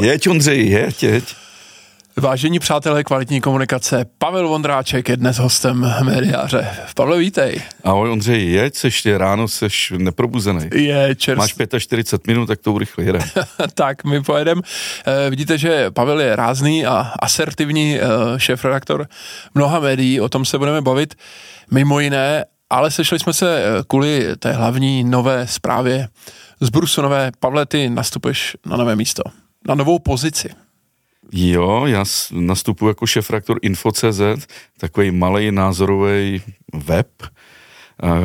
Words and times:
Jeď, 0.00 0.28
Ondřej, 0.28 0.68
jeď, 0.68 1.02
jeď. 1.02 1.34
Vážení 2.16 2.58
přátelé 2.58 3.04
kvalitní 3.04 3.40
komunikace, 3.40 4.04
Pavel 4.18 4.48
Vondráček 4.48 5.08
je 5.08 5.16
dnes 5.16 5.38
hostem 5.38 5.94
médiáře. 6.02 6.68
Pavle, 6.94 7.18
vítej. 7.18 7.62
Ahoj 7.84 8.10
Ondřej, 8.10 8.52
jeď, 8.52 8.74
seš 8.74 9.06
ráno, 9.06 9.48
seš 9.48 9.92
neprobuzený. 9.96 10.68
Je 10.74 11.14
čerst... 11.14 11.38
Máš 11.38 11.54
45 11.78 12.26
minut, 12.26 12.46
tak 12.46 12.60
to 12.60 12.72
urychle 12.72 13.04
jedem. 13.04 13.22
tak, 13.74 14.04
my 14.04 14.22
pojedeme. 14.22 14.62
Vidíte, 15.30 15.58
že 15.58 15.90
Pavel 15.90 16.20
je 16.20 16.36
rázný 16.36 16.86
a 16.86 17.12
asertivní 17.18 17.98
eh, 18.00 18.04
šéf-redaktor 18.36 19.06
mnoha 19.54 19.80
médií, 19.80 20.20
o 20.20 20.28
tom 20.28 20.44
se 20.44 20.58
budeme 20.58 20.80
bavit 20.80 21.14
mimo 21.70 22.00
jiné, 22.00 22.44
ale 22.70 22.90
sešli 22.90 23.18
jsme 23.18 23.32
se 23.32 23.58
eh, 23.58 23.82
kvůli 23.86 24.28
té 24.38 24.52
hlavní 24.52 25.04
nové 25.04 25.46
zprávě 25.46 26.08
z 26.60 26.70
Brusonové. 26.70 27.30
Pavle, 27.40 27.66
ty 27.66 27.90
nastupuješ 27.90 28.56
na 28.66 28.76
nové 28.76 28.96
místo, 28.96 29.22
na 29.68 29.74
novou 29.74 29.98
pozici. 29.98 30.48
Jo, 31.32 31.86
já 31.86 32.04
nastupuji 32.30 32.88
jako 32.88 33.06
šefraktor 33.06 33.58
Info.cz, 33.62 34.46
takový 34.78 35.10
malý 35.10 35.52
názorový 35.52 36.42
web, 36.74 37.08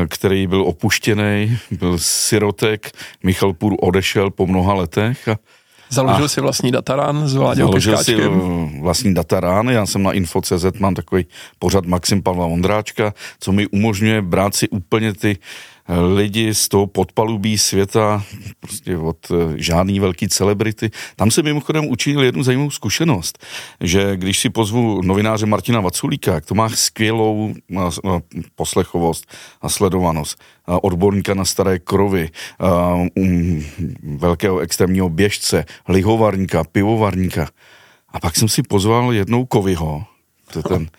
který 0.09 0.47
byl 0.47 0.61
opuštěný, 0.61 1.57
byl 1.71 1.97
sirotek, 1.97 2.91
Michal 3.23 3.53
Půr 3.53 3.75
odešel 3.81 4.31
po 4.31 4.47
mnoha 4.47 4.73
letech 4.73 5.27
a 5.27 5.37
Založil 5.89 6.25
a 6.25 6.27
si 6.27 6.41
vlastní 6.41 6.71
datarán 6.71 7.27
s 7.27 7.35
Vláďou 7.35 7.67
Založil 7.67 7.97
si 7.97 8.15
vlastní 8.81 9.13
datarán, 9.13 9.69
já 9.69 9.85
jsem 9.85 10.03
na 10.03 10.11
Info.cz, 10.11 10.79
mám 10.79 10.93
takový 10.93 11.25
pořad 11.59 11.85
Maxim 11.85 12.23
Pavla 12.23 12.47
Vondráčka, 12.47 13.13
co 13.39 13.51
mi 13.51 13.67
umožňuje 13.67 14.21
brát 14.21 14.55
si 14.55 14.69
úplně 14.69 15.13
ty 15.13 15.37
lidi 15.89 16.53
z 16.53 16.67
toho 16.69 16.87
podpalubí 16.87 17.57
světa, 17.57 18.23
prostě 18.59 18.97
od 18.97 19.17
eh, 19.31 19.35
žádný 19.55 19.99
velký 19.99 20.27
celebrity. 20.27 20.91
Tam 21.15 21.31
se 21.31 21.43
mimochodem 21.43 21.87
učil 21.87 22.23
jednu 22.23 22.43
zajímavou 22.43 22.71
zkušenost, 22.71 23.45
že 23.81 24.17
když 24.17 24.39
si 24.39 24.49
pozvu 24.49 25.01
novináře 25.01 25.45
Martina 25.45 25.81
Vaculíka, 25.81 26.41
to 26.41 26.55
má 26.55 26.69
skvělou 26.69 27.53
poslechovost 28.55 29.33
a 29.61 29.69
sledovanost, 29.69 30.41
odborníka 30.67 31.33
na 31.33 31.45
staré 31.45 31.79
krovy, 31.79 32.29
um, 33.15 33.63
velkého 34.17 34.59
extrémního 34.59 35.09
běžce, 35.09 35.65
lihovarníka, 35.87 36.63
pivovarníka. 36.63 37.49
A 38.09 38.19
pak 38.19 38.35
jsem 38.35 38.49
si 38.49 38.63
pozval 38.63 39.13
jednou 39.13 39.45
Kovyho, 39.45 40.05
to 40.51 40.63
ten, 40.63 40.89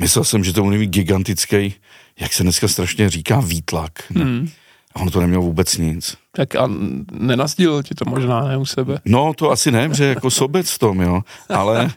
myslel 0.00 0.24
jsem, 0.24 0.44
že 0.44 0.52
to 0.52 0.62
bude 0.62 0.86
gigantický 0.86 1.74
jak 2.20 2.32
se 2.32 2.42
dneska 2.42 2.68
strašně 2.68 3.10
říká, 3.10 3.40
výtlak. 3.40 3.92
Hmm. 4.10 4.48
A 4.94 5.00
on 5.00 5.10
to 5.10 5.20
neměl 5.20 5.40
vůbec 5.40 5.76
nic. 5.76 6.16
Tak 6.32 6.56
a 6.56 6.70
nenazdílil 7.12 7.82
ti 7.82 7.94
to 7.94 8.04
možná, 8.04 8.48
ne 8.48 8.56
u 8.56 8.66
sebe? 8.66 8.98
No, 9.04 9.34
to 9.34 9.50
asi 9.50 9.70
ne, 9.70 9.88
že 9.92 10.04
jako 10.04 10.30
sobec 10.30 10.70
v 10.70 10.78
tom, 10.78 11.00
jo. 11.00 11.22
Ale, 11.48 11.90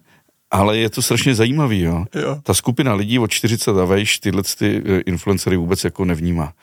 ale 0.52 0.78
je 0.78 0.90
to 0.90 1.02
strašně 1.02 1.36
zajímavý, 1.36 1.82
jo. 1.82 2.06
jo. 2.16 2.40
Ta 2.44 2.54
skupina 2.54 2.94
lidí 2.94 3.20
od 3.20 3.32
40 3.32 3.78
a 3.78 3.86
vejš 3.86 4.20
tyhle 4.20 4.44
ty 4.58 4.84
eh, 4.86 5.00
influencery 5.00 5.58
vůbec 5.58 5.84
jako 5.84 6.06
nevnímá. 6.06 6.54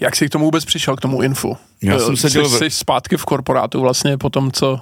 Jak 0.00 0.16
jsi 0.16 0.28
k 0.28 0.30
tomu 0.30 0.44
vůbec 0.44 0.64
přišel, 0.64 0.96
k 0.96 1.00
tomu 1.00 1.22
infu? 1.22 1.56
Já 1.82 1.98
jsem 1.98 2.16
se 2.16 2.30
dělal... 2.30 2.48
Jsi 2.48 2.70
zpátky 2.70 3.16
v 3.16 3.24
korporátu 3.24 3.80
vlastně 3.80 4.18
po 4.18 4.30
tom, 4.30 4.50
co 4.50 4.80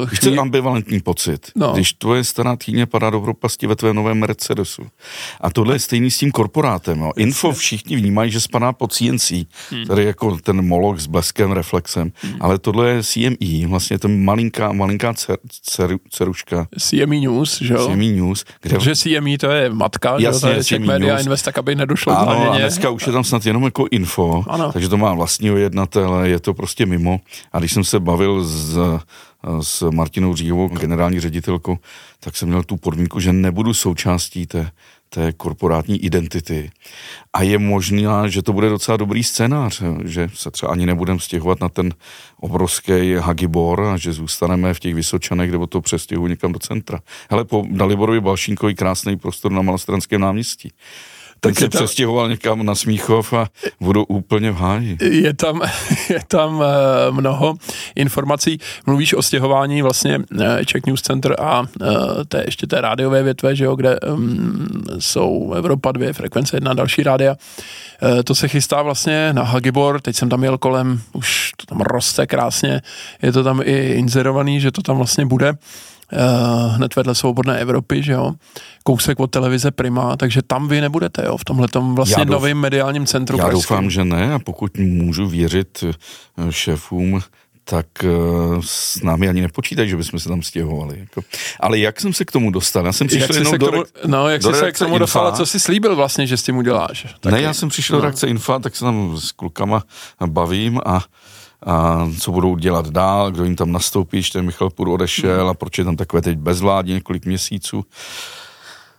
Uh, 0.00 0.06
Chci 0.06 0.16
chvíli... 0.16 0.38
ambivalentní 0.38 1.00
pocit. 1.00 1.50
No. 1.56 1.72
Když 1.72 1.92
tvoje 1.92 2.24
stará 2.24 2.56
týně 2.56 2.86
padá 2.86 3.10
do 3.10 3.20
propasti 3.20 3.66
ve 3.66 3.76
tvém 3.76 3.96
novém 3.96 4.18
Mercedesu. 4.18 4.82
A 5.40 5.50
tohle 5.50 5.74
je 5.74 5.78
stejný 5.78 6.10
s 6.10 6.18
tím 6.18 6.30
korporátem. 6.30 7.00
Jo. 7.00 7.12
Info 7.16 7.52
všichni 7.52 7.96
vnímají, 7.96 8.30
že 8.30 8.40
spadá 8.40 8.72
pod 8.72 8.92
CNC, 8.92 9.32
hmm. 9.70 9.86
tady 9.86 10.04
jako 10.04 10.36
ten 10.36 10.62
molok 10.62 10.98
s 10.98 11.06
bleskem, 11.06 11.52
reflexem, 11.52 12.12
hmm. 12.22 12.36
ale 12.40 12.58
tohle 12.58 12.90
je 12.90 13.02
CME, 13.02 13.66
vlastně 13.66 13.98
to 13.98 14.08
malinká, 14.08 14.72
malinká 14.72 15.14
cer, 15.14 15.38
cer, 15.62 15.96
ceruška. 16.10 16.66
CME 16.78 17.20
News, 17.20 17.62
že 17.62 17.74
jo? 17.74 17.86
CME 17.86 18.04
News. 18.06 18.44
Kde... 18.62 18.76
Protože 18.76 18.96
CME 18.96 19.38
to 19.38 19.50
je 19.50 19.70
matka, 19.70 20.16
Jasně, 20.18 20.40
že 20.40 20.46
jo? 20.46 20.52
to 20.52 20.58
je 20.58 20.64
CME 20.64 20.86
Media 20.86 21.14
News. 21.14 21.26
Invest, 21.26 21.44
tak 21.44 21.58
aby 21.58 21.74
nedošlo 21.74 22.18
ano, 22.18 22.52
a 22.52 22.58
dneska 22.58 22.90
už 22.90 23.06
je 23.06 23.12
tam 23.12 23.24
snad 23.24 23.46
jenom 23.46 23.64
jako 23.64 23.86
info, 23.90 24.44
ano. 24.48 24.72
takže 24.72 24.88
to 24.88 24.96
má 24.96 25.14
vlastního 25.14 25.56
jednatele, 25.56 26.28
je 26.28 26.40
to 26.40 26.54
prostě 26.54 26.86
mimo. 26.86 27.20
A 27.52 27.58
když 27.58 27.72
jsem 27.72 27.84
se 27.84 28.00
bavil 28.00 28.44
s 28.44 28.78
s 29.60 29.90
Martinou 29.90 30.36
Říhovou, 30.36 30.68
generální 30.68 31.20
ředitelkou, 31.20 31.78
tak 32.20 32.36
jsem 32.36 32.48
měl 32.48 32.62
tu 32.62 32.76
podmínku, 32.76 33.20
že 33.20 33.32
nebudu 33.32 33.74
součástí 33.74 34.46
té, 34.46 34.70
té 35.08 35.32
korporátní 35.32 36.04
identity. 36.04 36.70
A 37.32 37.42
je 37.42 37.58
možné, 37.58 38.02
že 38.26 38.42
to 38.42 38.52
bude 38.52 38.68
docela 38.68 38.96
dobrý 38.96 39.24
scénář, 39.24 39.82
že 40.04 40.30
se 40.34 40.50
třeba 40.50 40.72
ani 40.72 40.86
nebudeme 40.86 41.20
stěhovat 41.20 41.60
na 41.60 41.68
ten 41.68 41.94
obrovský 42.40 43.14
Hagibor 43.14 43.80
a 43.80 43.96
že 43.96 44.12
zůstaneme 44.12 44.74
v 44.74 44.80
těch 44.80 44.94
Vysočanech, 44.94 45.50
nebo 45.50 45.66
to 45.66 45.80
přestěhuji 45.80 46.30
někam 46.30 46.52
do 46.52 46.58
centra. 46.58 47.00
Hele, 47.30 47.44
po 47.44 47.64
Daliborovi 47.70 48.20
Balšínkovi 48.20 48.74
krásný 48.74 49.16
prostor 49.16 49.52
na 49.52 49.62
Malostranském 49.62 50.20
náměstí 50.20 50.72
tak 51.40 51.58
se 51.58 51.68
tam, 51.68 51.78
přestěhoval 51.78 52.28
někam 52.28 52.66
na 52.66 52.74
Smíchov 52.74 53.32
a 53.32 53.48
budu 53.80 54.04
úplně 54.04 54.50
v 54.52 54.56
háji. 54.56 54.98
Je 55.02 55.34
tam, 55.34 55.60
je 56.10 56.20
tam 56.28 56.62
eh, 56.62 56.66
mnoho 57.10 57.54
informací. 57.94 58.58
Mluvíš 58.86 59.14
o 59.14 59.22
stěhování 59.22 59.82
vlastně 59.82 60.20
eh, 60.40 60.64
Czech 60.64 60.86
News 60.86 61.02
Center 61.02 61.36
a 61.38 61.64
eh, 61.82 61.86
té, 62.28 62.42
ještě 62.46 62.66
té 62.66 62.80
rádiové 62.80 63.22
větve, 63.22 63.56
že 63.56 63.64
jo, 63.64 63.76
kde 63.76 64.00
um, 64.00 64.68
jsou 64.98 65.52
Evropa 65.52 65.92
2, 65.92 66.12
frekvence 66.12 66.56
1 66.56 66.74
další 66.74 67.02
rádia. 67.02 67.36
To 68.24 68.34
se 68.34 68.48
chystá 68.48 68.82
vlastně 68.82 69.32
na 69.32 69.42
Hagibor, 69.42 70.00
teď 70.00 70.16
jsem 70.16 70.28
tam 70.28 70.44
jel 70.44 70.58
kolem, 70.58 71.00
už 71.12 71.52
to 71.56 71.66
tam 71.66 71.80
roste 71.80 72.26
krásně, 72.26 72.82
je 73.22 73.32
to 73.32 73.44
tam 73.44 73.60
i 73.64 73.92
inzerovaný, 73.92 74.60
že 74.60 74.70
to 74.70 74.82
tam 74.82 74.96
vlastně 74.96 75.26
bude 75.26 75.54
hned 76.68 76.96
vedle 76.96 77.14
Svobodné 77.14 77.58
Evropy, 77.58 78.02
že 78.02 78.12
jo, 78.12 78.32
kousek 78.84 79.20
od 79.20 79.26
televize 79.30 79.70
Prima, 79.70 80.16
takže 80.16 80.42
tam 80.42 80.68
vy 80.68 80.80
nebudete, 80.80 81.24
jo, 81.26 81.36
v 81.36 81.44
tomhle 81.44 81.68
vlastně 81.94 82.24
douf, 82.24 82.32
novém 82.32 82.58
mediálním 82.58 83.06
centru. 83.06 83.38
Já 83.38 83.44
pražským. 83.44 83.62
doufám, 83.62 83.90
že 83.90 84.04
ne 84.04 84.34
a 84.34 84.38
pokud 84.38 84.78
můžu 84.78 85.28
věřit 85.28 85.84
eh, 85.88 86.52
šéfům 86.52 87.22
tak 87.68 87.86
uh, 88.04 88.60
s 88.64 89.02
námi 89.02 89.28
ani 89.28 89.40
nepočítají, 89.40 89.88
že 89.88 89.96
bychom 89.96 90.20
se 90.20 90.28
tam 90.28 90.42
stěhovali. 90.42 90.98
Jako. 91.00 91.22
Ale 91.60 91.78
jak 91.78 92.00
jsem 92.00 92.12
se 92.12 92.24
k 92.24 92.32
tomu 92.32 92.50
dostal? 92.50 92.86
Já 92.86 92.92
jsem 92.92 93.06
přišel 93.06 93.28
jak 93.30 93.36
jenom 93.36 93.58
do, 93.58 93.66
tomu, 93.66 93.82
No, 94.06 94.28
jak 94.28 94.42
jsi 94.42 94.54
se 94.54 94.72
k 94.72 94.78
tomu 94.78 94.98
dostal, 94.98 95.32
co 95.32 95.46
jsi 95.46 95.60
slíbil 95.60 95.96
vlastně, 95.96 96.26
že 96.26 96.36
s 96.36 96.42
tím 96.42 96.56
uděláš? 96.56 97.06
Taky. 97.20 97.34
Ne, 97.34 97.42
já 97.42 97.54
jsem 97.54 97.68
přišel 97.68 97.96
no. 97.96 98.00
do 98.00 98.02
reakce 98.02 98.26
Infa, 98.26 98.58
tak 98.58 98.76
se 98.76 98.84
tam 98.84 99.16
s 99.18 99.32
klukama 99.32 99.82
bavím 100.26 100.80
a 100.86 101.04
a 101.62 102.06
co 102.20 102.32
budou 102.32 102.56
dělat 102.56 102.88
dál, 102.88 103.30
kdo 103.30 103.44
jim 103.44 103.56
tam 103.56 103.72
nastoupí, 103.72 104.22
že 104.22 104.32
ten 104.32 104.44
Michal 104.44 104.70
Půr 104.70 104.88
odešel 104.88 105.48
a 105.48 105.54
proč 105.54 105.78
je 105.78 105.84
tam 105.84 105.96
takové 105.96 106.22
teď 106.22 106.38
bezvládně 106.38 106.94
několik 106.94 107.26
měsíců. 107.26 107.84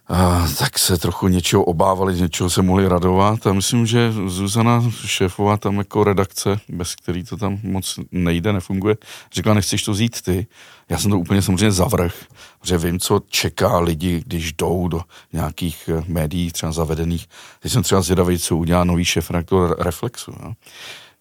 A, 0.09 0.47
tak 0.59 0.79
se 0.79 0.97
trochu 0.97 1.27
něčeho 1.27 1.63
obávali, 1.63 2.15
něčeho 2.15 2.49
se 2.49 2.61
mohli 2.61 2.87
radovat 2.87 3.47
a 3.47 3.53
myslím, 3.53 3.85
že 3.85 4.11
Zuzana 4.27 4.83
šéfová 5.05 5.57
tam 5.57 5.77
jako 5.77 6.03
redakce, 6.03 6.59
bez 6.69 6.95
který 6.95 7.23
to 7.23 7.37
tam 7.37 7.59
moc 7.63 7.99
nejde, 8.11 8.53
nefunguje, 8.53 8.95
řekla, 9.33 9.53
nechceš 9.53 9.83
to 9.83 9.91
vzít 9.91 10.21
ty. 10.21 10.47
Já 10.89 10.97
jsem 10.97 11.11
to 11.11 11.19
úplně 11.19 11.41
samozřejmě 11.41 11.71
zavrh, 11.71 12.15
že 12.63 12.77
vím, 12.77 12.99
co 12.99 13.21
čeká 13.29 13.79
lidi, 13.79 14.23
když 14.25 14.53
jdou 14.53 14.87
do 14.87 15.01
nějakých 15.33 15.89
eh, 15.93 16.03
médií, 16.07 16.51
třeba 16.51 16.71
zavedených. 16.71 17.27
Teď 17.59 17.71
jsem 17.71 17.83
třeba 17.83 18.01
zvědavý, 18.01 18.39
co 18.39 18.57
udělá 18.57 18.83
nový 18.83 19.05
šéf 19.05 19.31
Reflexu. 19.79 20.33
No 20.43 20.53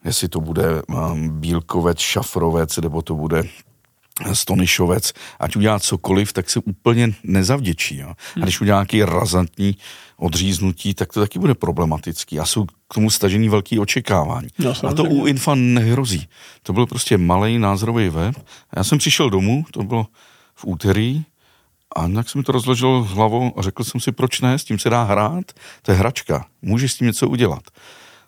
jestli 0.07 0.29
to 0.29 0.41
bude 0.41 0.83
um, 0.83 1.41
Bílkovec, 1.41 1.99
Šafrovec, 1.99 2.77
nebo 2.77 3.03
to 3.03 3.15
bude 3.15 3.43
Stonyšovec, 4.33 5.13
ať 5.41 5.57
udělá 5.57 5.81
cokoliv, 5.81 6.33
tak 6.33 6.51
se 6.51 6.61
úplně 6.65 7.15
nezavděčí. 7.25 7.99
Jo. 7.99 8.13
A 8.37 8.41
když 8.41 8.61
udělá 8.61 8.79
nějaký 8.79 9.03
razantní 9.03 9.77
odříznutí, 10.17 10.95
tak 10.95 11.13
to 11.13 11.21
taky 11.21 11.39
bude 11.39 11.55
problematický. 11.55 12.41
A 12.41 12.47
jsou 12.47 12.65
k 12.65 12.95
tomu 12.95 13.11
stažený 13.11 13.49
velký 13.49 13.79
očekávání. 13.79 14.49
No, 14.59 14.73
a 14.89 14.95
to 14.95 15.05
u 15.05 15.27
Infa 15.27 15.55
nehrozí. 15.55 16.29
To 16.63 16.73
byl 16.73 16.87
prostě 16.87 17.19
malý 17.19 17.59
názorový 17.59 18.09
web. 18.09 18.47
Já 18.77 18.85
jsem 18.85 18.99
přišel 18.99 19.31
domů, 19.31 19.65
to 19.73 19.83
bylo 19.83 20.07
v 20.55 20.65
úterý, 20.65 21.25
a 21.97 22.07
nějak 22.07 22.29
jsem 22.29 22.39
mi 22.39 22.45
to 22.45 22.53
rozložil 22.53 23.03
hlavou 23.03 23.59
a 23.59 23.63
řekl 23.63 23.85
jsem 23.85 24.01
si, 24.01 24.13
proč 24.13 24.41
ne, 24.41 24.59
s 24.59 24.65
tím 24.65 24.79
se 24.79 24.91
dá 24.91 25.03
hrát, 25.03 25.45
to 25.83 25.93
je 25.93 25.99
hračka, 25.99 26.47
můžeš 26.63 26.93
s 26.93 26.97
tím 26.97 27.07
něco 27.07 27.29
udělat. 27.29 27.63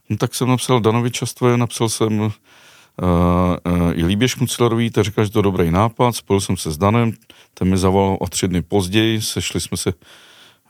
No 0.08 0.16
tak 0.16 0.34
jsem 0.34 0.48
napsal 0.48 0.80
Danovi 0.80 1.10
Častvoje, 1.10 1.56
napsal 1.56 1.88
jsem 1.88 2.20
uh, 2.20 2.26
uh, 2.26 3.92
i 3.94 4.04
Líbě 4.04 4.28
Šmuclerový, 4.28 4.90
ten 4.90 5.04
říkal, 5.04 5.24
že 5.24 5.30
to 5.30 5.38
je 5.38 5.42
dobrý 5.42 5.70
nápad, 5.70 6.16
spojil 6.16 6.40
jsem 6.40 6.56
se 6.56 6.70
s 6.70 6.78
Danem, 6.78 7.12
ten 7.54 7.68
mi 7.68 7.78
zavolal 7.78 8.16
o 8.20 8.26
tři 8.26 8.48
dny 8.48 8.62
později, 8.62 9.22
sešli 9.22 9.60
jsme 9.60 9.76
se, 9.76 9.92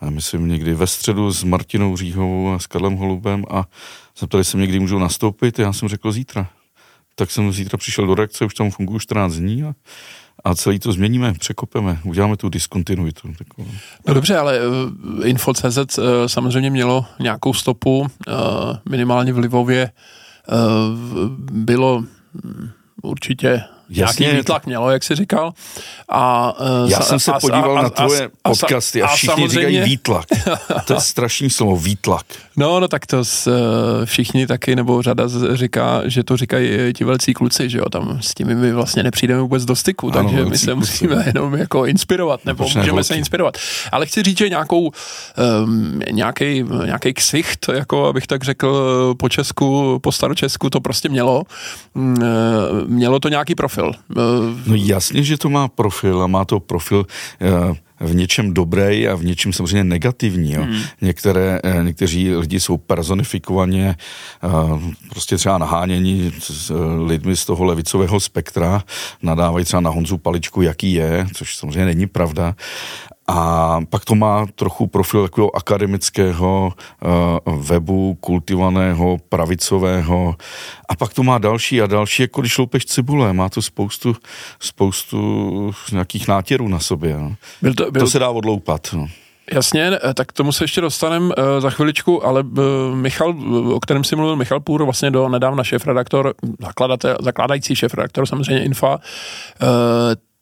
já 0.01 0.09
myslím, 0.09 0.47
někdy 0.47 0.73
ve 0.73 0.87
středu 0.87 1.31
s 1.31 1.43
Martinou 1.43 1.97
Říhovou 1.97 2.53
a 2.53 2.59
s 2.59 2.67
Karlem 2.67 2.95
Holubem 2.95 3.45
a 3.49 3.65
zeptali 4.19 4.43
se 4.43 4.57
mě, 4.57 4.67
kdy 4.67 4.79
můžu 4.79 4.99
nastoupit, 4.99 5.59
já 5.59 5.73
jsem 5.73 5.89
řekl 5.89 6.11
zítra. 6.11 6.49
Tak 7.15 7.31
jsem 7.31 7.51
zítra 7.51 7.77
přišel 7.77 8.07
do 8.07 8.15
reakce, 8.15 8.45
už 8.45 8.53
tam 8.53 8.71
funguji 8.71 8.99
14 8.99 9.33
dní 9.33 9.63
a 9.63 9.73
a 10.43 10.55
celý 10.55 10.79
to 10.79 10.91
změníme, 10.91 11.33
překopeme, 11.33 11.99
uděláme 12.03 12.37
tu 12.37 12.49
diskontinuitu. 12.49 13.27
No 14.07 14.13
dobře, 14.13 14.37
ale 14.37 14.59
uh, 14.67 15.27
Info.cz 15.27 15.77
uh, 15.77 16.03
samozřejmě 16.27 16.69
mělo 16.69 17.05
nějakou 17.19 17.53
stopu, 17.53 17.99
uh, 17.99 18.07
minimálně 18.89 19.33
v 19.33 19.37
Livově 19.37 19.91
bylo 21.51 21.95
um, 21.95 22.05
určitě 23.01 23.63
Jasně, 23.89 24.23
nějaký 24.23 24.37
výtlak 24.37 24.65
mělo, 24.65 24.91
jak 24.91 25.03
jsi 25.03 25.15
říkal. 25.15 25.53
A, 26.09 26.53
uh, 26.83 26.89
Já 26.89 26.99
jsem 26.99 27.19
se 27.19 27.31
a, 27.31 27.39
podíval 27.39 27.79
a, 27.79 27.81
na 27.81 27.89
tvoje 27.89 28.29
a, 28.43 28.49
podcasty 28.49 29.01
a, 29.01 29.07
a 29.07 29.15
všichni 29.15 29.35
samozřejmě... 29.35 29.49
říkají 29.49 29.81
výtlak. 29.81 30.25
To 30.85 30.93
je 30.93 31.01
strašný 31.01 31.49
slovo, 31.49 31.75
výtlak. 31.75 32.25
No, 32.57 32.79
no 32.79 32.87
tak 32.87 33.05
to 33.05 33.25
s, 33.25 33.47
uh, 33.47 34.05
všichni 34.05 34.47
taky, 34.47 34.75
nebo 34.75 35.01
řada 35.01 35.23
říká, 35.53 36.01
že 36.05 36.23
to 36.23 36.37
říkají 36.37 36.93
ti 36.93 37.03
velcí 37.03 37.33
kluci, 37.33 37.69
že 37.69 37.77
jo, 37.77 37.89
tam 37.89 38.17
s 38.21 38.33
tím 38.33 38.47
my 38.47 38.73
vlastně 38.73 39.03
nepřijdeme 39.03 39.41
vůbec 39.41 39.65
do 39.65 39.75
styku, 39.75 40.11
ano, 40.11 40.29
takže 40.29 40.45
my 40.45 40.57
se 40.57 40.65
kluci. 40.65 40.79
musíme 40.79 41.23
jenom 41.25 41.55
jako 41.55 41.85
inspirovat, 41.85 42.45
nebo 42.45 42.63
Počne 42.63 42.81
můžeme 42.81 42.95
velký. 42.95 43.07
se 43.07 43.15
inspirovat. 43.15 43.57
Ale 43.91 44.05
chci 44.05 44.23
říct, 44.23 44.37
že 44.37 44.49
nějakou, 44.49 44.91
um, 45.63 45.99
nějaký, 46.11 46.65
nějaký 46.85 47.13
ksicht, 47.13 47.65
jako 47.73 48.05
abych 48.05 48.27
tak 48.27 48.43
řekl 48.43 49.15
po 49.19 49.29
česku, 49.29 49.99
po 50.03 50.11
staročesku, 50.11 50.69
to 50.69 50.79
prostě 50.81 51.09
mělo. 51.09 51.43
Um, 51.93 52.15
mělo 52.87 53.19
to 53.19 53.29
nějaký 53.29 53.55
profil. 53.55 53.78
No 54.65 54.75
jasně, 54.75 55.23
že 55.23 55.37
to 55.37 55.49
má 55.49 55.67
profil 55.67 56.23
a 56.23 56.27
má 56.27 56.45
to 56.45 56.59
profil 56.59 57.05
uh, 57.41 57.75
v 57.99 58.15
něčem 58.15 58.53
dobrý 58.53 59.07
a 59.07 59.15
v 59.15 59.23
něčem 59.23 59.53
samozřejmě 59.53 59.83
negativní. 59.83 60.53
Jo. 60.53 60.61
Hmm. 60.63 60.81
Některé, 61.01 61.59
eh, 61.63 61.83
někteří 61.83 62.35
lidi 62.35 62.59
jsou 62.59 62.77
personifikovaně 62.77 63.95
eh, 64.43 64.47
prostě 65.09 65.37
třeba 65.37 65.57
naháněni 65.57 66.31
s 66.39 66.73
lidmi 67.05 67.37
z 67.37 67.45
toho 67.45 67.63
levicového 67.63 68.19
spektra, 68.19 68.83
nadávají 69.21 69.65
třeba 69.65 69.81
na 69.81 69.89
Honzu 69.89 70.17
Paličku, 70.17 70.61
jaký 70.61 70.93
je, 70.93 71.27
což 71.33 71.57
samozřejmě 71.57 71.85
není 71.85 72.07
pravda. 72.07 72.55
A 73.31 73.79
pak 73.89 74.05
to 74.05 74.15
má 74.15 74.45
trochu 74.55 74.87
profil 74.87 75.23
takového 75.23 75.55
akademického 75.55 76.73
uh, 77.45 77.61
webu, 77.61 78.17
kultivovaného, 78.19 79.17
pravicového. 79.29 80.35
A 80.89 80.95
pak 80.95 81.13
to 81.13 81.23
má 81.23 81.37
další 81.37 81.81
a 81.81 81.87
další, 81.87 82.21
jako 82.21 82.41
když 82.41 82.57
loupeš 82.57 82.85
cibule. 82.85 83.33
Má 83.33 83.49
to 83.49 83.61
spoustu, 83.61 84.15
spoustu 84.59 85.71
nějakých 85.91 86.27
nátěrů 86.27 86.67
na 86.67 86.79
sobě. 86.79 87.17
No. 87.17 87.35
Byl 87.61 87.73
to, 87.73 87.91
byl... 87.91 88.01
to 88.01 88.07
se 88.07 88.19
dá 88.19 88.29
odloupat. 88.29 88.87
No. 88.93 89.07
Jasně, 89.53 89.91
eh, 90.03 90.13
tak 90.13 90.31
tomu 90.31 90.51
se 90.51 90.63
ještě 90.63 90.81
dostaneme 90.81 91.25
uh, 91.25 91.43
za 91.59 91.69
chviličku, 91.69 92.25
ale 92.25 92.43
uh, 92.43 92.95
Michal, 92.95 93.35
o 93.73 93.79
kterém 93.79 94.03
si 94.03 94.15
mluvil, 94.15 94.35
Michal 94.35 94.59
Půr, 94.59 94.83
vlastně 94.83 95.11
do 95.11 95.29
nedávna 95.29 95.63
šéf-redaktor, 95.63 96.33
zakladatel, 96.59 97.17
zakládající 97.21 97.75
šéf-redaktor 97.75 98.25
samozřejmě 98.25 98.63
Infa, 98.63 98.95
uh, 98.95 98.99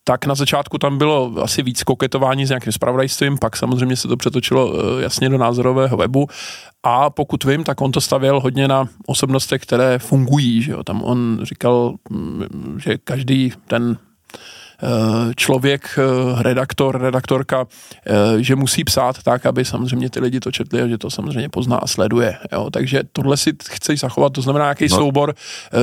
tak 0.08 0.26
na 0.26 0.36
začátku 0.36 0.78
tam 0.78 0.98
bylo 0.98 1.34
asi 1.42 1.64
víc 1.64 1.84
koketování 1.84 2.46
s 2.46 2.50
nějakým 2.50 2.74
spravodajstvím, 2.74 3.38
pak 3.38 3.58
samozřejmě 3.58 3.96
se 3.96 4.08
to 4.08 4.18
přetočilo 4.18 4.74
eh, 4.74 5.04
jasně 5.04 5.30
do 5.30 5.38
názorového 5.38 5.98
webu 5.98 6.28
a 6.84 7.10
pokud 7.10 7.44
vím, 7.44 7.64
tak 7.64 7.82
on 7.82 7.92
to 7.92 8.02
stavěl 8.02 8.40
hodně 8.40 8.68
na 8.68 8.90
osobnostech, 9.06 9.62
které 9.62 10.00
fungují, 10.00 10.62
že 10.62 10.72
jo? 10.72 10.84
tam 10.84 11.04
on 11.04 11.40
říkal, 11.44 11.96
mm, 12.10 12.78
že 12.84 12.98
každý 12.98 13.54
ten 13.68 13.98
člověk, 15.36 16.00
eh, 16.00 16.44
redaktor, 16.44 17.02
redaktorka, 17.02 17.66
eh, 18.06 18.14
že 18.38 18.56
musí 18.56 18.84
psát 18.84 19.24
tak, 19.24 19.46
aby 19.46 19.66
samozřejmě 19.66 20.10
ty 20.10 20.20
lidi 20.20 20.40
to 20.40 20.52
četli 20.52 20.82
a 20.82 20.88
že 20.88 20.98
to 20.98 21.10
samozřejmě 21.10 21.50
pozná 21.50 21.78
a 21.78 21.88
sleduje. 21.88 22.38
Jo? 22.52 22.70
Takže 22.70 23.02
tohle 23.14 23.38
si 23.38 23.54
chceš 23.72 24.00
zachovat, 24.00 24.34
to 24.34 24.42
znamená 24.42 24.66
nějaký 24.66 24.88
no. 24.92 24.98
soubor 24.98 25.34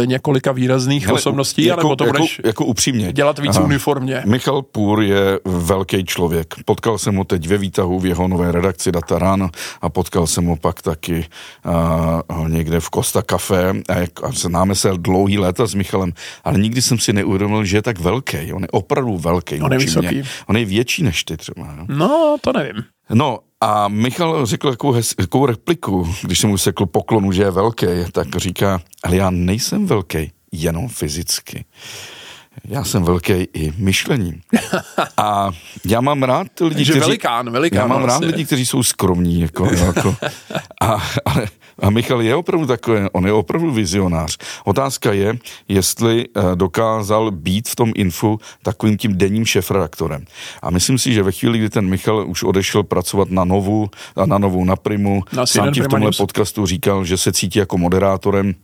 několika 0.05 0.53
výrazných 0.53 1.07
Hele, 1.07 1.19
osobností, 1.19 1.65
jako, 1.65 1.81
anebo 1.81 1.97
to 1.97 2.05
jako, 2.05 2.19
budeš 2.19 2.41
jako 2.45 2.65
upřímně. 2.65 3.13
dělat 3.13 3.39
víc 3.39 3.57
Aha. 3.57 3.65
uniformně. 3.65 4.23
Michal 4.27 4.63
Půr 4.63 5.03
je 5.03 5.41
velký 5.45 6.05
člověk. 6.05 6.55
Potkal 6.65 6.99
jsem 6.99 7.17
ho 7.17 7.25
teď 7.25 7.49
ve 7.49 7.59
výtahu 7.59 7.99
v 7.99 8.07
jeho 8.07 8.29
nové 8.29 8.53
redakci 8.53 8.93
Data 8.93 9.19
Run 9.19 9.51
a 9.81 9.89
potkal 9.89 10.27
jsem 10.27 10.47
ho 10.47 10.57
pak 10.57 10.83
taky 10.83 11.27
uh, 12.31 12.49
někde 12.49 12.81
v 12.81 12.89
Costa 12.95 13.23
Café 13.23 13.75
a, 13.89 13.95
jak, 13.95 14.25
a 14.25 14.33
známe 14.33 14.75
se 14.75 14.91
dlouhý 14.97 15.39
léta 15.39 15.67
s 15.67 15.75
Michalem, 15.75 16.13
ale 16.45 16.59
nikdy 16.59 16.83
jsem 16.83 16.99
si 16.99 17.13
neuvědomil, 17.13 17.65
že 17.65 17.77
je 17.77 17.83
tak 17.83 18.01
velký. 18.01 18.53
On 18.53 18.63
je 18.63 18.69
opravdu 18.85 19.19
velký. 19.19 19.61
On 19.61 19.73
je 19.73 19.79
vysoký. 19.79 20.23
On 20.47 20.57
je 20.57 20.65
větší 20.65 21.03
než 21.03 21.25
ty 21.25 21.37
třeba. 21.37 21.75
No, 21.77 21.87
no 21.89 22.37
to 22.41 22.53
nevím. 22.53 22.85
No 23.11 23.39
a 23.61 23.89
Michal 23.89 24.47
řekl 24.47 24.71
takovou, 24.71 24.93
hez, 24.93 25.15
takovou 25.15 25.47
repliku, 25.47 26.15
když 26.23 26.39
jsem 26.39 26.51
mu 26.51 26.59
sekl 26.59 26.87
poklonu, 26.87 27.33
že 27.33 27.43
je 27.43 27.51
velký, 27.51 27.87
tak 28.13 28.37
říká, 28.37 28.81
ale 29.05 29.17
já 29.17 29.31
nejsem 29.31 29.87
velký, 29.87 30.33
jenom 30.53 30.89
fyzicky. 30.89 31.65
Já 32.65 32.85
jsem 32.85 33.03
velký 33.03 33.33
i 33.33 33.73
myšlením. 33.77 34.41
A 35.17 35.51
já 35.85 36.01
mám 36.01 36.23
rád 36.23 36.47
lidi, 36.61 36.85
kteří... 36.85 37.01
velikán, 37.01 37.51
velikán. 37.51 37.81
Já 37.81 37.87
mám 37.87 38.03
vlastně. 38.03 38.27
rád 38.27 38.33
lidi, 38.33 38.45
kteří 38.45 38.67
jsou 38.67 38.83
skromní. 38.83 39.41
Jako, 39.41 39.67
jako, 39.67 40.17
a, 40.81 41.03
ale 41.25 41.49
a 41.79 41.91
Michal 41.91 42.23
je 42.23 42.37
opravdu 42.37 42.67
takový, 42.67 43.01
on 43.13 43.27
je 43.27 43.33
opravdu 43.33 43.71
vizionář. 43.71 44.39
Otázka 44.65 45.13
je, 45.13 45.39
jestli 45.69 46.25
eh, 46.25 46.43
dokázal 46.55 47.31
být 47.31 47.69
v 47.69 47.77
tom 47.77 47.93
infu 47.95 48.41
takovým 48.63 48.97
tím 48.97 49.19
denním 49.19 49.47
šefredaktorem. 49.47 50.25
A 50.63 50.71
myslím 50.71 50.99
si, 50.99 51.13
že 51.13 51.23
ve 51.23 51.33
chvíli, 51.33 51.59
kdy 51.59 51.71
ten 51.71 51.89
Michal 51.89 52.25
už 52.29 52.43
odešel 52.43 52.83
pracovat 52.83 53.31
na 53.31 53.45
novou, 53.45 53.89
na 54.27 54.39
novou 54.39 54.65
na 54.65 54.77
Primu, 54.77 55.23
na 55.33 55.47
sám 55.47 55.73
ti 55.73 55.81
v 55.81 55.89
tomhle 55.89 56.11
podcastu 56.19 56.67
říkal, 56.67 57.05
že 57.05 57.17
se 57.17 57.33
cítí 57.33 57.59
jako 57.59 57.79
moderátorem, 57.79 58.55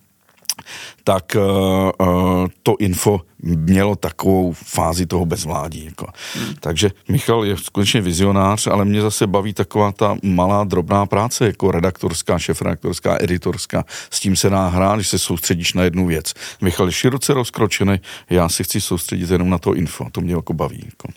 tak 1.04 1.36
uh, 1.36 2.06
uh, 2.08 2.46
to 2.62 2.76
info 2.78 3.20
mělo 3.42 3.96
takovou 3.96 4.52
fázi 4.52 5.06
toho 5.06 5.26
bezvládí. 5.26 5.84
Jako. 5.84 6.06
Hmm. 6.34 6.54
Takže 6.60 6.90
Michal 7.08 7.44
je 7.44 7.56
skutečně 7.56 8.00
vizionář, 8.00 8.66
ale 8.66 8.84
mě 8.84 9.02
zase 9.02 9.26
baví 9.26 9.54
taková 9.54 9.92
ta 9.92 10.16
malá 10.22 10.64
drobná 10.64 11.06
práce, 11.06 11.46
jako 11.46 11.70
redaktorská, 11.70 12.38
šefredaktorská, 12.38 13.16
editorská. 13.20 13.84
S 14.10 14.20
tím 14.20 14.36
se 14.36 14.50
dá 14.50 14.68
hrát, 14.68 14.94
když 14.94 15.08
se 15.08 15.18
soustředíš 15.18 15.72
na 15.72 15.82
jednu 15.82 16.06
věc. 16.06 16.34
Michal 16.60 16.86
je 16.86 16.92
široce 16.92 17.34
rozkročený, 17.34 18.00
já 18.30 18.48
si 18.48 18.64
chci 18.64 18.80
soustředit 18.80 19.30
jenom 19.30 19.50
na 19.50 19.58
to 19.58 19.74
info, 19.74 20.06
to 20.12 20.20
mě 20.20 20.34
jako 20.34 20.52
baví. 20.52 20.82
Jako. 20.84 21.08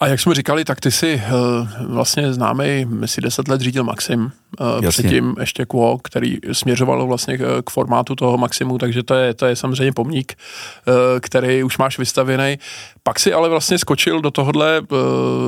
A 0.00 0.06
jak 0.06 0.20
jsme 0.20 0.34
říkali, 0.34 0.64
tak 0.64 0.80
ty 0.80 0.90
jsi 0.90 1.14
uh, 1.14 1.92
vlastně 1.94 2.32
známý, 2.32 2.86
si 3.04 3.20
deset 3.20 3.48
let 3.48 3.60
řídil 3.60 3.84
Maxim, 3.84 4.32
uh, 4.60 4.88
předtím 4.88 5.34
ještě 5.40 5.66
Quo, 5.66 5.98
který 5.98 6.38
směřovalo 6.52 7.06
vlastně 7.06 7.38
k, 7.38 7.62
k 7.64 7.70
formátu 7.70 8.14
toho 8.14 8.38
Maximu, 8.38 8.78
takže 8.78 9.02
to 9.02 9.14
je, 9.14 9.34
to 9.34 9.46
je 9.46 9.56
samozřejmě 9.56 9.92
pomník, 9.92 10.34
uh, 10.88 10.94
který 11.20 11.62
už 11.62 11.78
máš 11.78 11.98
vystavěný. 11.98 12.58
Pak 13.02 13.18
si 13.20 13.32
ale 13.32 13.48
vlastně 13.48 13.78
skočil 13.78 14.20
do 14.20 14.30
tohohle 14.30 14.82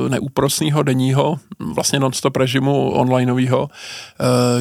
neúprosného 0.09 0.83
denního, 0.83 1.39
vlastně 1.59 1.99
non-stop 1.99 2.37
režimu 2.37 2.91
onlineového, 2.91 3.69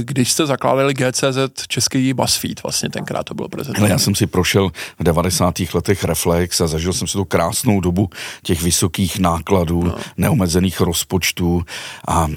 když 0.01 0.33
jste 0.33 0.47
zakládali 0.47 0.95
GCZ 0.95 1.67
Český 1.69 2.15
BuzzFeed, 2.15 2.63
vlastně 2.63 2.91
tenkrát 2.91 3.23
to 3.23 3.35
bylo 3.35 3.49
prezentované. 3.49 3.93
Já 3.93 3.99
jsem 3.99 4.15
si 4.15 4.27
prošel 4.27 4.71
v 4.99 5.03
90. 5.03 5.55
letech 5.75 6.05
Reflex 6.05 6.61
a 6.61 6.67
zažil 6.67 6.93
jsem 6.93 7.07
si 7.07 7.13
tu 7.13 7.25
krásnou 7.25 7.81
dobu 7.81 8.11
těch 8.43 8.63
vysokých 8.63 9.19
nákladů 9.19 9.83
no. 9.83 9.95
neomezených 10.17 10.81
rozpočtů 10.81 11.63
a 12.09 12.29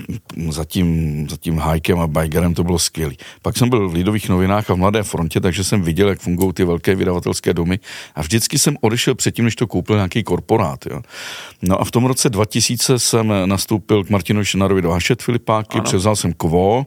za 0.50 0.66
tím, 0.66 1.28
za 1.30 1.38
tím 1.38 1.58
Hajkem 1.58 2.00
a 2.02 2.08
Bajgerem 2.08 2.54
to 2.54 2.64
bylo 2.64 2.80
skvělé. 2.80 3.14
Pak 3.42 3.58
jsem 3.58 3.70
byl 3.70 3.90
v 3.90 3.94
Lidových 3.94 4.30
novinách 4.30 4.70
a 4.70 4.74
v 4.74 4.78
Mladé 4.78 5.04
frontě, 5.04 5.40
takže 5.40 5.64
jsem 5.64 5.82
viděl, 5.82 6.10
jak 6.10 6.20
fungují 6.20 6.54
ty 6.54 6.64
velké 6.64 6.96
vydavatelské 6.96 7.54
domy 7.54 7.80
a 8.16 8.22
vždycky 8.22 8.60
jsem 8.60 8.78
odešel 8.82 9.16
předtím, 9.16 9.46
než 9.46 9.56
to 9.56 9.68
koupil 9.68 9.96
nějaký 9.96 10.24
korporát. 10.24 10.86
Jo. 10.86 11.02
No 11.62 11.82
a 11.82 11.86
v 11.86 11.92
tom 11.92 12.06
roce 12.06 12.30
2000 12.30 13.00
jsem 13.00 13.34
nastoupil 13.46 14.04
k 14.04 14.10
Martinu 14.10 14.44
Šinarovi 14.44 14.82
do 14.82 14.92
Hašet 14.92 15.24
Filipáky, 15.24 15.78
ano. 15.78 15.84
převzal 15.84 16.16
jsem 16.16 16.34
Kvo 16.34 16.86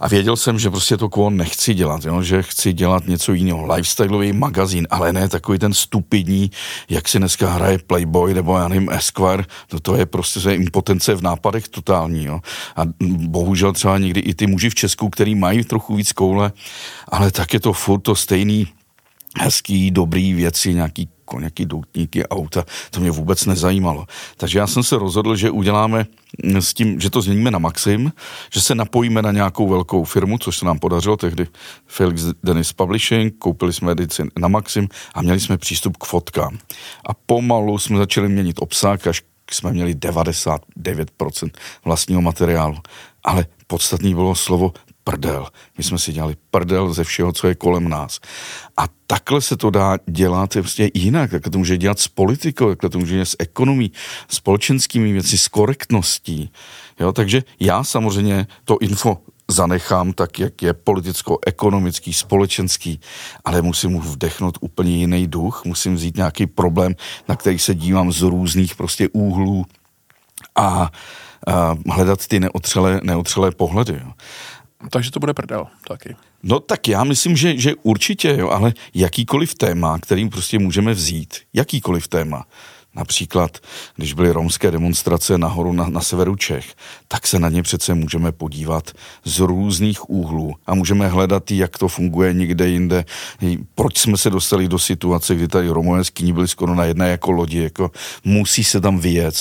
a 0.00 0.08
věděl 0.08 0.36
jsem, 0.36 0.58
že 0.58 0.70
prostě 0.70 0.96
to 0.96 1.08
kvon 1.08 1.36
nechci 1.36 1.74
dělat, 1.74 2.04
jo? 2.04 2.22
že 2.22 2.42
chci 2.42 2.72
dělat 2.72 3.06
něco 3.06 3.32
jiného, 3.32 3.74
lifestyleový 3.74 4.32
magazín, 4.32 4.86
ale 4.90 5.12
ne 5.12 5.28
takový 5.28 5.58
ten 5.58 5.72
stupidní, 5.72 6.50
jak 6.88 7.08
si 7.08 7.18
dneska 7.18 7.52
hraje 7.52 7.78
Playboy 7.78 8.34
nebo 8.34 8.58
já 8.58 8.68
nevím 8.68 8.90
Esquire, 8.90 9.44
to, 9.68 9.80
to 9.80 9.96
je 9.96 10.06
prostě 10.06 10.50
impotence 10.50 11.14
v 11.14 11.22
nápadech 11.22 11.68
totální. 11.68 12.24
Jo? 12.24 12.40
A 12.76 12.82
bohužel 13.16 13.72
třeba 13.72 13.98
někdy 13.98 14.20
i 14.20 14.34
ty 14.34 14.46
muži 14.46 14.70
v 14.70 14.74
Česku, 14.74 15.10
který 15.10 15.34
mají 15.34 15.64
trochu 15.64 15.96
víc 15.96 16.12
koule, 16.12 16.52
ale 17.08 17.30
tak 17.30 17.54
je 17.54 17.60
to 17.60 17.72
furt 17.72 18.00
to 18.00 18.14
stejný 18.14 18.66
hezký, 19.40 19.90
dobrý 19.90 20.34
věci, 20.34 20.74
nějaký 20.74 21.08
nějaký 21.36 21.66
doutníky, 21.66 22.28
auta, 22.28 22.64
to 22.90 23.00
mě 23.00 23.10
vůbec 23.10 23.46
nezajímalo. 23.46 24.06
Takže 24.36 24.58
já 24.58 24.66
jsem 24.66 24.82
se 24.82 24.98
rozhodl, 24.98 25.36
že 25.36 25.50
uděláme 25.50 26.06
s 26.44 26.74
tím, 26.74 27.00
že 27.00 27.10
to 27.10 27.22
změníme 27.22 27.50
na 27.50 27.58
Maxim, 27.58 28.12
že 28.52 28.60
se 28.60 28.74
napojíme 28.74 29.22
na 29.22 29.32
nějakou 29.32 29.68
velkou 29.68 30.04
firmu, 30.04 30.38
což 30.38 30.58
se 30.58 30.64
nám 30.64 30.78
podařilo 30.78 31.16
tehdy 31.16 31.46
Felix 31.86 32.22
Dennis 32.42 32.72
Publishing, 32.72 33.38
koupili 33.38 33.72
jsme 33.72 33.92
edici 33.92 34.22
na 34.38 34.48
Maxim 34.48 34.88
a 35.14 35.22
měli 35.22 35.40
jsme 35.40 35.58
přístup 35.58 35.96
k 35.96 36.04
fotkám. 36.04 36.58
A 37.06 37.14
pomalu 37.14 37.78
jsme 37.78 37.98
začali 37.98 38.28
měnit 38.28 38.56
obsah, 38.60 39.06
až 39.06 39.22
jsme 39.50 39.72
měli 39.72 39.94
99% 39.94 41.50
vlastního 41.84 42.22
materiálu. 42.22 42.76
Ale 43.24 43.46
podstatný 43.66 44.14
bylo 44.14 44.34
slovo 44.34 44.72
prdel. 45.08 45.46
My 45.78 45.84
jsme 45.84 45.98
si 45.98 46.12
dělali 46.12 46.36
prdel 46.50 46.92
ze 46.92 47.04
všeho, 47.04 47.32
co 47.32 47.48
je 47.48 47.54
kolem 47.54 47.88
nás. 47.88 48.20
A 48.76 48.84
takhle 49.06 49.40
se 49.40 49.56
to 49.56 49.70
dá 49.70 49.96
dělat 50.06 50.52
prostě 50.52 50.90
jinak. 50.94 51.30
Takhle 51.30 51.52
to 51.52 51.58
může 51.58 51.76
dělat 51.76 51.98
s 51.98 52.08
politikou, 52.08 52.68
takhle 52.68 52.90
to 52.90 52.98
může 52.98 53.14
dělat 53.14 53.28
s 53.28 53.36
ekonomí, 53.38 53.92
společenskými 54.28 55.12
věci, 55.12 55.38
s 55.38 55.48
korektností. 55.48 56.50
Jo, 57.00 57.12
takže 57.12 57.42
já 57.60 57.84
samozřejmě 57.84 58.46
to 58.64 58.78
info 58.80 59.18
zanechám 59.50 60.12
tak, 60.12 60.38
jak 60.38 60.62
je 60.62 60.72
politicko-ekonomický, 60.74 62.12
společenský, 62.12 63.00
ale 63.44 63.62
musím 63.62 63.90
mu 63.90 64.00
vdechnout 64.00 64.58
úplně 64.60 64.96
jiný 64.96 65.26
duch, 65.26 65.62
musím 65.64 65.94
vzít 65.94 66.16
nějaký 66.16 66.46
problém, 66.46 66.94
na 67.28 67.36
který 67.36 67.58
se 67.58 67.74
dívám 67.74 68.12
z 68.12 68.22
různých 68.22 68.74
prostě 68.76 69.08
úhlů 69.08 69.64
a, 70.56 70.90
a 71.46 71.76
hledat 71.92 72.26
ty 72.26 72.40
neotřelé, 72.40 73.00
neotřelé 73.02 73.50
pohledy. 73.50 74.00
Jo. 74.04 74.12
Takže 74.90 75.10
to 75.10 75.20
bude 75.20 75.34
prdel 75.34 75.66
taky. 75.88 76.16
No 76.42 76.60
tak 76.60 76.88
já 76.88 77.04
myslím, 77.04 77.36
že, 77.36 77.58
že 77.58 77.74
určitě, 77.82 78.36
jo, 78.38 78.48
ale 78.48 78.72
jakýkoliv 78.94 79.54
téma, 79.54 79.98
kterým 79.98 80.30
prostě 80.30 80.58
můžeme 80.58 80.94
vzít, 80.94 81.34
jakýkoliv 81.54 82.08
téma, 82.08 82.44
Například, 82.98 83.58
když 83.96 84.12
byly 84.12 84.30
romské 84.30 84.70
demonstrace 84.70 85.38
nahoru 85.38 85.72
na, 85.72 85.88
na 85.88 86.00
severu 86.00 86.36
Čech, 86.36 86.74
tak 87.08 87.26
se 87.26 87.38
na 87.38 87.48
ně 87.48 87.62
přece 87.62 87.94
můžeme 87.94 88.32
podívat 88.32 88.90
z 89.24 89.38
různých 89.38 90.10
úhlů 90.10 90.54
a 90.66 90.74
můžeme 90.74 91.08
hledat, 91.08 91.50
jak 91.50 91.78
to 91.78 91.88
funguje 91.88 92.32
někde 92.32 92.68
jinde. 92.68 93.04
Proč 93.74 93.98
jsme 93.98 94.16
se 94.16 94.30
dostali 94.30 94.68
do 94.68 94.78
situace, 94.78 95.34
kdy 95.34 95.48
tady 95.48 95.68
Romové 95.68 96.04
z 96.04 96.10
Kyní 96.10 96.32
byli 96.32 96.48
skoro 96.48 96.74
na 96.74 96.84
jedné 96.84 97.10
jako 97.10 97.30
lodi, 97.30 97.62
jako 97.62 97.90
musí 98.24 98.64
se 98.64 98.80
tam 98.80 98.98
vyjet. 98.98 99.34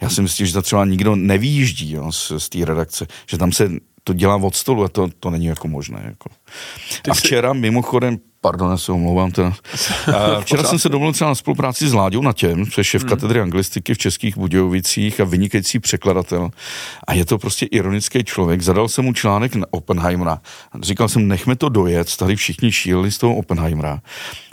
Já 0.00 0.10
si 0.10 0.22
myslím, 0.22 0.46
že 0.46 0.62
třeba 0.62 0.84
nikdo 0.84 1.16
nevýjíždí 1.16 1.92
jo, 1.92 2.12
z, 2.12 2.32
z 2.38 2.48
té 2.48 2.64
redakce, 2.64 3.06
že 3.26 3.38
tam 3.38 3.52
se 3.52 3.70
to 4.06 4.12
dělá 4.12 4.36
od 4.36 4.56
stolu 4.56 4.84
a 4.84 4.88
to, 4.88 5.08
to 5.20 5.30
není 5.30 5.46
jako 5.46 5.68
možné. 5.68 6.02
Jako. 6.04 6.30
a 7.10 7.14
včera 7.14 7.54
jsi... 7.54 7.60
mimochodem 7.60 8.18
Pardon, 8.40 8.70
já 8.70 8.76
se 8.76 8.92
omlouvám. 8.92 9.30
Teda. 9.30 9.52
Včera 10.40 10.62
jsem 10.62 10.78
se 10.78 10.88
domluvil 10.88 11.12
třeba 11.12 11.30
na 11.30 11.34
spolupráci 11.34 11.88
s 11.88 11.92
Láďou 11.92 12.22
na 12.22 12.32
těm, 12.32 12.66
což 12.66 12.94
je 12.94 13.00
v 13.00 13.02
hmm. 13.02 13.08
katedře 13.10 13.40
anglistiky 13.40 13.94
v 13.94 13.98
Českých 13.98 14.36
Budějovicích 14.36 15.20
a 15.20 15.24
vynikající 15.24 15.78
překladatel. 15.78 16.50
A 17.06 17.12
je 17.12 17.24
to 17.24 17.38
prostě 17.38 17.66
ironický 17.66 18.24
člověk. 18.24 18.62
Zadal 18.62 18.88
jsem 18.88 19.04
mu 19.04 19.12
článek 19.12 19.54
na 19.54 19.66
Oppenheimera. 19.70 20.40
Říkal 20.82 21.08
jsem, 21.08 21.28
nechme 21.28 21.56
to 21.56 21.68
dojet, 21.68 22.16
tady 22.16 22.36
všichni 22.36 22.72
šíleli 22.72 23.10
z 23.10 23.18
toho 23.18 23.34
Oppenheimera. 23.34 24.00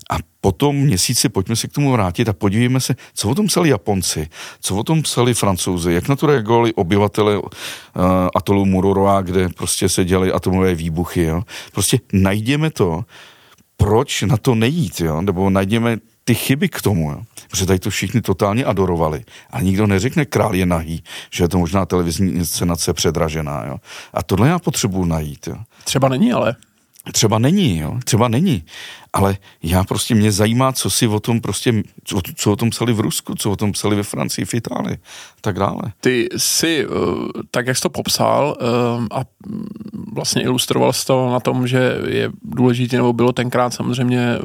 A 0.09 0.17
potom 0.41 0.75
měsíci 0.75 1.29
pojďme 1.29 1.55
se 1.55 1.67
k 1.67 1.71
tomu 1.71 1.91
vrátit 1.91 2.29
a 2.29 2.33
podívejme 2.33 2.79
se, 2.79 2.95
co 3.13 3.29
o 3.29 3.35
tom 3.35 3.47
psali 3.47 3.69
Japonci, 3.69 4.29
co 4.61 4.75
o 4.75 4.83
tom 4.83 5.01
psali 5.01 5.33
Francouzi, 5.33 5.93
jak 5.93 6.07
na 6.07 6.15
to 6.15 6.27
reagovali 6.27 6.73
obyvatele 6.73 7.37
uh, 7.37 7.49
atolu 8.35 8.65
Mururoa, 8.65 9.21
kde 9.21 9.49
prostě 9.49 9.89
se 9.89 10.05
dělaly 10.05 10.31
atomové 10.31 10.75
výbuchy. 10.75 11.23
Jo. 11.23 11.43
Prostě 11.71 11.99
najdeme 12.13 12.71
to, 12.71 13.05
proč 13.77 14.21
na 14.21 14.37
to 14.37 14.55
nejít, 14.55 15.01
jo? 15.01 15.21
nebo 15.21 15.49
najděme 15.49 15.97
ty 16.23 16.35
chyby 16.35 16.69
k 16.69 16.81
tomu, 16.81 17.11
jo? 17.11 17.21
protože 17.49 17.65
tady 17.65 17.79
to 17.79 17.89
všichni 17.89 18.21
totálně 18.21 18.65
adorovali. 18.65 19.23
A 19.49 19.61
nikdo 19.61 19.87
neřekne 19.87 20.25
král 20.25 20.55
je 20.55 20.65
nahý, 20.65 21.03
že 21.31 21.43
je 21.43 21.47
to 21.47 21.57
možná 21.57 21.85
televizní 21.85 22.31
inscenace 22.31 22.93
předražená. 22.93 23.65
Jo? 23.67 23.77
A 24.13 24.23
tohle 24.23 24.47
já 24.47 24.59
potřebuji 24.59 25.05
najít. 25.05 25.47
Jo? 25.47 25.55
Třeba 25.83 26.09
není, 26.09 26.33
ale 26.33 26.55
Třeba 27.11 27.39
není, 27.39 27.79
jo, 27.79 27.99
třeba 28.05 28.27
není, 28.27 28.63
ale 29.13 29.37
já 29.63 29.83
prostě 29.83 30.15
mě 30.15 30.31
zajímá, 30.31 30.73
co 30.73 30.89
si 30.89 31.07
o 31.07 31.19
tom 31.19 31.41
prostě, 31.41 31.83
co, 32.03 32.21
co 32.35 32.51
o 32.51 32.55
tom 32.55 32.69
psali 32.69 32.93
v 32.93 32.99
Rusku, 32.99 33.35
co 33.35 33.51
o 33.51 33.55
tom 33.55 33.71
psali 33.71 33.95
ve 33.95 34.03
Francii, 34.03 34.45
v 34.45 34.53
Itálii, 34.53 34.97
tak 35.41 35.59
dále. 35.59 35.81
Ty 36.01 36.29
si, 36.37 36.85
eh, 36.85 36.87
tak 37.51 37.67
jak 37.67 37.77
jsi 37.77 37.81
to 37.81 37.89
popsal 37.89 38.57
eh, 38.59 38.65
a 39.11 39.23
vlastně 40.13 40.41
ilustroval 40.41 40.93
jsi 40.93 41.05
to 41.05 41.31
na 41.31 41.39
tom, 41.39 41.67
že 41.67 41.97
je 42.07 42.31
důležitý, 42.43 42.95
nebo 42.95 43.13
bylo 43.13 43.31
tenkrát 43.31 43.73
samozřejmě 43.73 44.35
eh, 44.35 44.39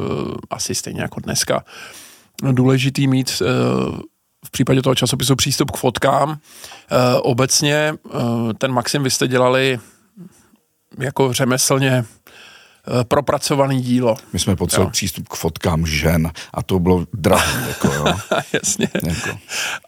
asi 0.51 0.75
stejně 0.75 1.03
jako 1.03 1.21
dneska, 1.21 1.65
důležitý 2.53 3.09
mít 3.09 3.43
v 4.47 4.51
případě 4.51 4.83
toho 4.83 4.95
časopisu 4.95 5.37
přístup 5.37 5.71
k 5.71 5.77
fotkám. 5.77 6.39
Obecně 7.23 7.95
ten 8.59 8.73
Maxim 8.73 9.03
vy 9.03 9.11
jste 9.11 9.29
dělali 9.29 9.79
jako 10.99 11.33
řemeslně 11.33 12.05
propracovaný 13.03 13.83
dílo. 13.83 14.17
My 14.33 14.39
jsme 14.39 14.57
potřebovali 14.57 14.93
přístup 14.93 15.29
k 15.29 15.35
fotkám 15.35 15.87
žen 15.87 16.31
a 16.55 16.63
to 16.63 16.79
bylo 16.79 17.07
drahé. 17.13 17.69
Jako, 17.69 17.93
jo. 17.93 18.05
Jasně. 18.53 18.89
Jako. 19.05 19.39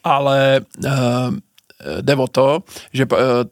Ale 0.05 0.61
uh, 0.85 0.91
Eh, 0.91 1.41
jde 2.01 2.17
o 2.17 2.27
to, 2.27 2.63
že, 2.93 3.07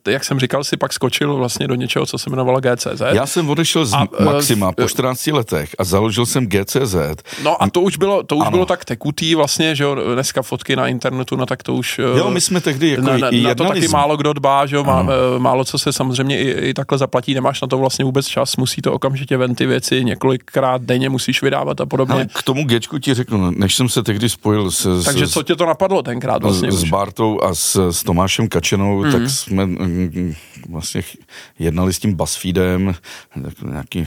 eh, 0.06 0.10
jak 0.10 0.24
jsem 0.24 0.40
říkal, 0.40 0.64
si 0.64 0.76
pak 0.76 0.92
skočil 0.92 1.36
vlastně 1.36 1.68
do 1.68 1.74
něčeho, 1.74 2.06
co 2.06 2.18
se 2.18 2.30
jmenovalo 2.30 2.60
GCZ. 2.60 3.02
Já 3.12 3.26
jsem 3.26 3.50
odešel 3.50 3.86
z 3.86 3.94
a, 3.94 4.06
eh, 4.20 4.24
Maxima 4.24 4.72
po 4.72 4.88
14 4.88 5.32
letech 5.32 5.74
a 5.78 5.84
založil 5.84 6.26
jsem 6.26 6.46
GCZ. 6.46 7.22
No 7.42 7.62
a 7.62 7.70
to 7.70 7.80
už 7.80 7.96
bylo, 7.96 8.22
to 8.22 8.36
už 8.36 8.48
bylo 8.48 8.66
tak 8.66 8.84
tekutý 8.84 9.34
vlastně, 9.34 9.74
že 9.74 9.84
jo, 9.84 9.96
dneska 10.14 10.42
fotky 10.42 10.76
na 10.76 10.88
internetu, 10.88 11.36
no 11.36 11.46
tak 11.46 11.62
to 11.62 11.74
už... 11.74 12.00
Jo, 12.16 12.30
my 12.30 12.40
jsme 12.40 12.60
tehdy 12.60 12.90
jako 12.90 13.02
na, 13.02 13.18
na, 13.18 13.30
na 13.42 13.54
to 13.54 13.64
taky 13.64 13.88
málo 13.88 14.16
kdo 14.16 14.32
dbá, 14.32 14.66
že 14.66 14.76
jo, 14.76 14.84
má, 14.84 15.06
málo 15.38 15.64
co 15.64 15.78
se 15.78 15.92
samozřejmě 15.92 16.38
i, 16.38 16.50
i 16.50 16.74
takhle 16.74 16.98
zaplatí, 16.98 17.34
nemáš 17.34 17.60
na 17.60 17.68
to 17.68 17.78
vlastně 17.78 18.04
vůbec 18.04 18.26
čas, 18.26 18.56
musí 18.56 18.82
to 18.82 18.92
okamžitě 18.92 19.36
ven 19.36 19.54
ty 19.54 19.66
věci, 19.66 20.04
několikrát 20.04 20.82
denně 20.82 21.08
musíš 21.08 21.42
vydávat 21.42 21.80
a 21.80 21.86
podobně. 21.86 22.14
Ale 22.14 22.26
k 22.26 22.42
tomu 22.42 22.64
Gčku 22.64 22.98
ti 22.98 23.14
řeknu, 23.14 23.50
než 23.50 23.74
jsem 23.74 23.88
se 23.88 24.02
tehdy 24.02 24.28
spojil 24.28 24.70
s... 24.70 25.04
Takže 25.04 25.26
s, 25.26 25.30
co 25.30 25.42
tě 25.42 25.56
to 25.56 25.66
napadlo 25.66 26.02
tenkrát 26.02 26.42
vlastně? 26.42 26.72
S, 26.72 26.80
s 26.80 26.84
Bartou 26.84 27.40
a 27.42 27.54
s, 27.54 27.90
s 27.90 28.04
Tomášem 28.18 28.48
Kačenou, 28.48 29.02
mm-hmm. 29.02 29.12
tak 29.12 29.30
jsme 29.30 29.66
mm, 29.66 29.76
mm, 29.78 30.34
vlastně 30.68 31.02
jednali 31.58 31.92
s 31.92 31.98
tím 31.98 32.14
BuzzFeedem, 32.14 32.94
nějaký, 33.64 34.06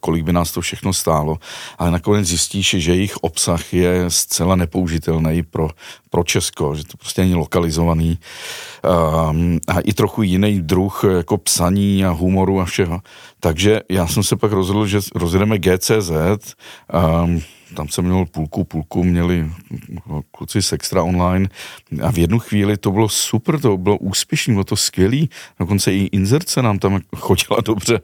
kolik 0.00 0.24
by 0.24 0.32
nás 0.32 0.52
to 0.52 0.60
všechno 0.60 0.92
stálo, 0.92 1.38
ale 1.78 1.90
nakonec 1.90 2.26
zjistíš, 2.26 2.74
že 2.78 2.94
jejich 2.94 3.16
obsah 3.16 3.74
je 3.74 4.04
zcela 4.08 4.56
nepoužitelný 4.56 5.42
pro, 5.42 5.70
pro 6.10 6.24
Česko, 6.24 6.74
že 6.74 6.84
to 6.84 6.96
prostě 6.96 7.22
není 7.22 7.34
lokalizovaný 7.34 8.18
um, 9.30 9.58
a 9.68 9.80
i 9.80 9.92
trochu 9.92 10.22
jiný 10.22 10.60
druh 10.60 11.04
jako 11.16 11.38
psaní 11.38 12.04
a 12.04 12.10
humoru 12.10 12.60
a 12.60 12.64
všeho. 12.64 13.00
Takže 13.40 13.80
já 13.88 14.06
jsem 14.06 14.22
se 14.22 14.36
pak 14.36 14.52
rozhodl, 14.52 14.86
že 14.86 15.00
rozjedeme 15.14 15.58
GCZ, 15.58 16.10
um, 17.24 17.42
tam 17.74 17.88
jsem 17.88 18.04
měl 18.04 18.26
půlku, 18.26 18.64
půlku 18.64 19.04
měli 19.04 19.50
kluci 20.30 20.62
z 20.62 20.72
Extra 20.72 21.02
Online 21.02 21.48
a 22.02 22.10
v 22.10 22.18
jednu 22.18 22.38
chvíli 22.38 22.76
to 22.76 22.90
bylo 22.90 23.08
super, 23.08 23.60
to 23.60 23.76
bylo 23.76 23.98
úspěšné, 23.98 24.54
bylo 24.54 24.64
to 24.64 24.76
skvělý, 24.76 25.30
dokonce 25.58 25.94
i 25.94 26.04
inzerce 26.12 26.62
nám 26.62 26.78
tam 26.78 27.00
chodila 27.16 27.60
dobře 27.64 28.00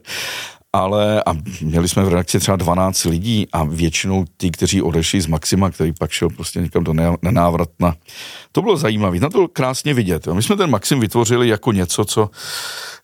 ale 0.73 1.23
a 1.23 1.33
měli 1.61 1.87
jsme 1.87 2.03
v 2.03 2.09
redakci 2.09 2.39
třeba 2.39 2.57
12 2.57 3.03
lidí 3.03 3.47
a 3.51 3.63
většinou 3.63 4.25
ty, 4.37 4.51
kteří 4.51 4.81
odešli 4.81 5.21
z 5.21 5.27
Maxima, 5.27 5.69
který 5.69 5.93
pak 5.99 6.11
šel 6.11 6.29
prostě 6.29 6.61
někam 6.61 6.83
do 6.83 6.93
nenávratna. 7.21 7.95
To 8.51 8.61
bylo 8.61 8.77
zajímavé, 8.77 9.19
na 9.19 9.29
to 9.29 9.47
krásně 9.47 9.93
vidět. 9.93 10.27
My 10.27 10.43
jsme 10.43 10.55
ten 10.55 10.69
Maxim 10.69 10.99
vytvořili 10.99 11.47
jako 11.47 11.71
něco, 11.71 12.05
co 12.05 12.29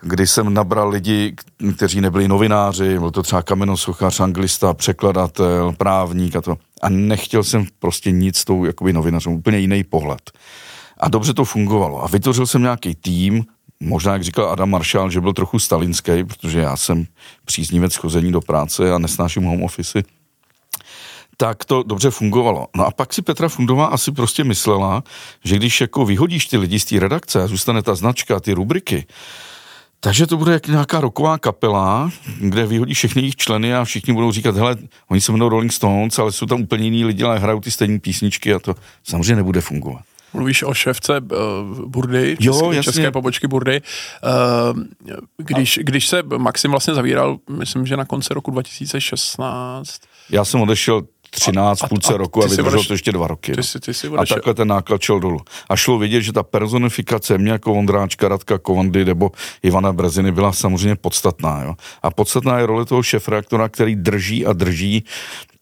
kdy 0.02 0.28
jsem 0.28 0.54
nabral 0.54 0.90
lidi, 0.90 1.36
kteří 1.76 2.02
nebyli 2.02 2.28
novináři, 2.28 3.00
byl 3.00 3.12
to 3.12 3.24
třeba 3.24 3.42
kamenosochař, 3.42 4.20
anglista, 4.20 4.74
překladatel, 4.74 5.74
právník 5.78 6.36
a 6.36 6.42
to. 6.42 6.58
A 6.82 6.90
nechtěl 6.90 7.44
jsem 7.44 7.66
prostě 7.80 8.12
nic 8.12 8.38
s 8.38 8.46
tou 8.46 8.66
jakoby 8.66 8.94
novinářem, 8.94 9.34
úplně 9.34 9.58
jiný 9.58 9.84
pohled. 9.84 10.32
A 10.98 11.10
dobře 11.10 11.34
to 11.34 11.46
fungovalo. 11.46 12.04
A 12.04 12.08
vytvořil 12.08 12.48
jsem 12.48 12.62
nějaký 12.62 12.96
tým, 12.96 13.46
možná, 13.80 14.14
jak 14.14 14.24
říkal 14.24 14.50
Adam 14.50 14.70
Marshall, 14.70 15.10
že 15.10 15.22
byl 15.22 15.34
trochu 15.34 15.60
stalinský, 15.60 16.24
protože 16.24 16.60
já 16.60 16.78
jsem 16.78 17.06
příznivec 17.46 17.96
chození 17.96 18.32
do 18.32 18.42
práce 18.42 18.94
a 18.94 18.98
nesnáším 18.98 19.44
home 19.44 19.64
office, 19.64 20.04
tak 21.38 21.66
to 21.66 21.84
dobře 21.84 22.12
fungovalo. 22.12 22.68
No 22.76 22.86
a 22.86 22.92
pak 22.92 23.14
si 23.14 23.22
Petra 23.22 23.50
Fundová 23.50 23.86
asi 23.86 24.12
prostě 24.12 24.44
myslela, 24.44 25.04
že 25.44 25.56
když 25.56 25.82
jako 25.82 26.06
vyhodíš 26.06 26.46
ty 26.46 26.58
lidi 26.58 26.80
z 26.80 26.86
té 26.86 27.00
redakce 27.00 27.44
a 27.44 27.48
zůstane 27.48 27.82
ta 27.82 27.96
značka, 27.96 28.40
ty 28.40 28.54
rubriky, 28.54 29.06
takže 30.06 30.28
to 30.28 30.38
bude 30.38 30.54
jak 30.54 30.68
nějaká 30.68 31.02
roková 31.02 31.38
kapela, 31.38 32.12
kde 32.40 32.66
vyhodí 32.66 32.94
všechny 32.94 33.22
jejich 33.22 33.36
členy 33.36 33.76
a 33.76 33.84
všichni 33.84 34.14
budou 34.14 34.32
říkat, 34.32 34.56
hele, 34.56 34.76
oni 35.10 35.22
se 35.22 35.32
jmenují 35.32 35.50
Rolling 35.50 35.74
Stones, 35.74 36.20
ale 36.20 36.32
jsou 36.32 36.46
tam 36.46 36.62
úplně 36.62 36.84
jiní 36.84 37.06
lidi, 37.06 37.24
ale 37.24 37.40
hrajou 37.40 37.60
ty 37.60 37.72
stejné 37.72 38.00
písničky 38.00 38.54
a 38.54 38.60
to 38.60 38.76
samozřejmě 39.04 39.36
nebude 39.36 39.62
fungovat. 39.62 40.02
Mluvíš 40.36 40.64
o 40.64 40.74
šéfce 40.74 41.20
uh, 41.20 41.86
Burdy, 41.86 42.38
jo, 42.40 42.74
české, 42.74 42.84
české 42.84 43.12
pobočky 43.12 43.48
Burdy. 43.48 43.82
Uh, 44.72 44.84
když, 45.38 45.80
když 45.84 46.08
se 46.08 46.24
Maxim 46.38 46.72
vlastně 46.72 46.94
zavíral, 46.94 47.38
myslím, 47.50 47.86
že 47.86 47.98
na 47.98 48.06
konci 48.06 48.34
roku 48.34 48.52
2016. 48.52 50.02
Já 50.30 50.46
jsem 50.46 50.62
odešel 50.62 51.02
13 51.36 51.84
a, 51.84 51.88
půlce 51.88 52.14
a, 52.14 52.18
roku 52.18 52.44
a 52.44 52.48
vydržel 52.48 52.84
to 52.84 52.94
ještě 52.94 53.12
dva 53.12 53.28
roky. 53.28 53.52
Ty 53.52 53.64
jsi, 53.64 53.80
ty 53.80 53.94
jsi 53.94 54.08
a 54.08 54.26
takhle 54.26 54.54
ten 54.54 54.68
náklad 54.68 55.02
šel 55.02 55.20
dolů. 55.20 55.40
A 55.70 55.76
šlo 55.76 55.98
vidět, 55.98 56.22
že 56.22 56.34
ta 56.34 56.44
personifikace 56.44 57.38
mě 57.38 57.52
jako 57.52 57.74
Vondráčka, 57.74 58.28
Radka 58.28 58.58
Kovandy 58.58 59.06
nebo 59.06 59.32
Ivana 59.64 59.94
Breziny 59.94 60.32
byla 60.32 60.54
samozřejmě 60.54 60.96
podstatná. 60.96 61.64
Jo? 61.64 61.74
A 62.04 62.12
podstatná 62.12 62.60
je 62.60 62.66
role 62.66 62.86
toho 62.86 63.04
šefreaktora, 63.04 63.70
který 63.70 63.96
drží 63.96 64.46
a 64.46 64.54
drží 64.54 65.04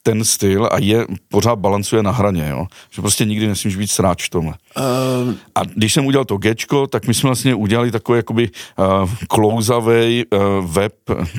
ten 0.04 0.24
styl 0.24 0.70
a 0.72 0.78
je, 0.80 1.06
pořád 1.30 1.56
balancuje 1.56 2.04
na 2.04 2.12
hraně, 2.12 2.48
jo. 2.50 2.66
Že 2.92 3.02
prostě 3.02 3.26
nikdy 3.26 3.48
nesmíš 3.48 3.76
být 3.76 3.92
sráč 3.92 4.26
v 4.26 4.30
tomhle. 4.30 4.54
Uh... 4.78 5.34
A 5.56 5.64
když 5.76 5.94
jsem 5.94 6.06
udělal 6.06 6.26
to 6.26 6.38
Gčko, 6.38 6.88
tak 6.88 7.08
my 7.08 7.14
jsme 7.14 7.28
vlastně 7.28 7.56
udělali 7.56 7.92
takový 7.92 8.18
jakoby 8.18 8.50
uh, 8.78 9.10
klouzavej 9.28 10.26
uh, 10.34 10.72
web 10.72 10.94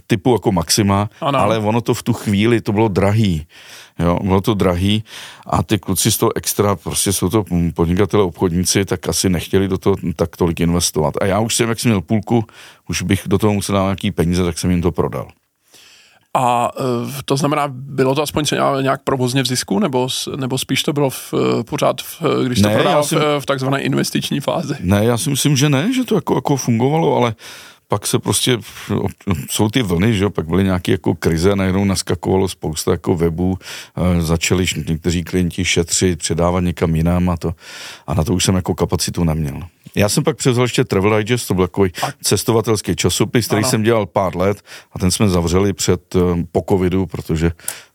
typu 0.07 0.33
jako 0.33 0.53
Maxima, 0.53 1.11
ano. 1.21 1.39
ale 1.39 1.59
ono 1.59 1.81
to 1.81 1.95
v 1.95 2.03
tu 2.03 2.13
chvíli, 2.13 2.61
to 2.61 2.73
bylo 2.73 2.89
drahý. 2.89 3.47
Jo, 3.99 4.19
bylo 4.23 4.41
to 4.41 4.55
drahý 4.55 5.05
a 5.47 5.63
ty 5.63 5.79
kluci 5.79 6.13
z 6.13 6.17
toho 6.19 6.37
extra, 6.37 6.77
prostě 6.77 7.13
jsou 7.13 7.29
to 7.29 7.45
podnikatele, 7.75 8.23
obchodníci, 8.23 8.85
tak 8.85 9.09
asi 9.09 9.31
nechtěli 9.31 9.69
do 9.69 9.79
toho 9.79 9.97
tak 10.17 10.37
tolik 10.37 10.61
investovat. 10.61 11.15
A 11.21 11.27
já 11.27 11.41
už 11.41 11.55
jsem, 11.55 11.69
jak 11.69 11.81
jsem 11.81 11.91
měl 11.91 12.01
půlku, 12.01 12.45
už 12.89 13.03
bych 13.03 13.23
do 13.27 13.39
toho 13.39 13.53
musel 13.53 13.75
dát 13.75 13.83
nějaký 13.83 14.11
peníze, 14.11 14.45
tak 14.45 14.59
jsem 14.59 14.71
jim 14.71 14.83
to 14.83 14.93
prodal. 14.93 15.29
A 16.35 16.71
e, 16.79 17.23
to 17.25 17.37
znamená, 17.37 17.65
bylo 17.69 18.15
to 18.15 18.23
aspoň 18.23 18.45
nějak 18.81 19.01
provozně 19.05 19.43
v 19.43 19.47
zisku, 19.47 19.79
nebo, 19.79 20.09
nebo 20.37 20.59
spíš 20.59 20.83
to 20.83 20.93
bylo 20.93 21.11
v, 21.11 21.35
e, 21.35 21.65
pořád, 21.65 22.03
v, 22.03 22.23
když 22.47 22.61
to 22.61 22.69
prodal 22.69 23.03
v, 23.03 23.13
v 23.41 23.47
takzvané 23.47 23.81
investiční 23.81 24.41
fázi? 24.41 24.75
Ne, 24.81 25.05
já 25.05 25.19
si 25.19 25.31
myslím, 25.31 25.57
že 25.57 25.69
ne, 25.69 25.93
že 25.93 26.05
to 26.05 26.15
jako, 26.15 26.35
jako 26.35 26.57
fungovalo, 26.57 27.17
ale 27.17 27.35
pak 27.89 28.07
se 28.07 28.19
prostě, 28.19 28.59
jsou 29.51 29.69
ty 29.69 29.83
vlny, 29.83 30.15
že 30.15 30.25
jo, 30.25 30.31
pak 30.31 30.47
byly 30.47 30.65
nějaké 30.65 30.93
jako 30.93 31.15
krize, 31.15 31.57
najednou 31.57 31.85
naskakovalo 31.85 32.49
spousta 32.49 32.91
jako 32.91 33.17
webů, 33.17 33.59
e, 34.19 34.23
začali 34.23 34.67
někteří 34.89 35.25
klienti 35.25 35.65
šetřit, 35.65 36.19
předávat 36.19 36.61
někam 36.61 36.95
jinam 36.95 37.31
a 37.31 37.37
to, 37.37 37.55
a 38.07 38.15
na 38.15 38.25
to 38.25 38.35
už 38.35 38.45
jsem 38.45 38.55
jako 38.55 38.75
kapacitu 38.75 39.25
neměl. 39.25 39.61
Já 39.97 40.09
jsem 40.09 40.25
pak 40.25 40.37
převzal 40.37 40.65
ještě 40.65 40.85
Travel 40.85 41.19
Digest, 41.19 41.49
to 41.49 41.55
byl 41.55 41.67
takový 41.67 41.91
a... 42.03 42.09
cestovatelský 42.23 42.97
časopis, 42.97 43.47
který 43.47 43.63
ano. 43.63 43.71
jsem 43.71 43.83
dělal 43.83 44.07
pár 44.07 44.37
let 44.37 44.63
a 44.93 44.99
ten 44.99 45.11
jsme 45.11 45.29
zavřeli 45.29 45.73
před, 45.73 46.15
um, 46.15 46.47
po 46.53 46.65
covidu, 46.69 47.07
protože 47.07 47.53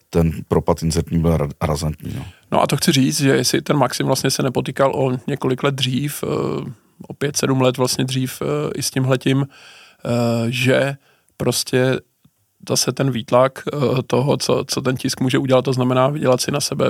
ten 0.10 0.32
propad 0.48 0.84
inzertní 0.84 1.20
byl 1.20 1.38
razantní. 1.62 2.14
No. 2.16 2.26
no 2.52 2.62
a 2.62 2.68
to 2.68 2.78
chci 2.78 2.92
říct, 2.92 3.22
že 3.22 3.30
jestli 3.30 3.62
ten 3.62 3.78
Maxim 3.78 4.06
vlastně 4.06 4.32
se 4.32 4.44
nepotýkal 4.44 4.92
o 4.96 5.18
několik 5.28 5.64
let 5.64 5.76
dřív, 5.76 6.24
uh, 6.24 6.30
o 7.08 7.14
pět, 7.14 7.38
sedm 7.38 7.62
let 7.62 7.78
vlastně 7.78 8.06
dřív 8.06 8.42
uh, 8.42 8.48
i 8.76 8.84
s 8.84 8.92
tímhletím, 8.92 9.48
že 10.50 10.96
prostě 11.38 12.00
zase 12.70 12.92
ten 12.92 13.12
výtlak 13.12 13.64
toho, 14.08 14.38
co, 14.38 14.64
co 14.68 14.82
ten 14.82 14.98
tisk 14.98 15.22
může 15.22 15.38
udělat, 15.38 15.66
to 15.66 15.74
znamená 15.74 16.08
vydělat 16.08 16.42
si 16.42 16.52
na 16.52 16.60
sebe 16.60 16.86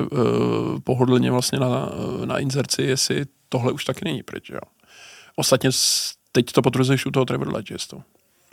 pohodlně 0.83 1.31
vlastně 1.31 1.59
na, 1.59 1.89
na 2.25 2.39
inzerci, 2.39 2.81
jestli 2.81 3.25
tohle 3.49 3.71
už 3.71 3.85
taky 3.85 4.05
není 4.05 4.23
pryč, 4.23 4.49
jo. 4.49 4.59
Ostatně 5.39 5.69
teď 6.31 6.51
to 6.51 6.61
potvrzuješ 6.61 7.05
u 7.05 7.11
toho 7.11 7.25
Travel 7.25 7.61
Digestu. 7.61 8.03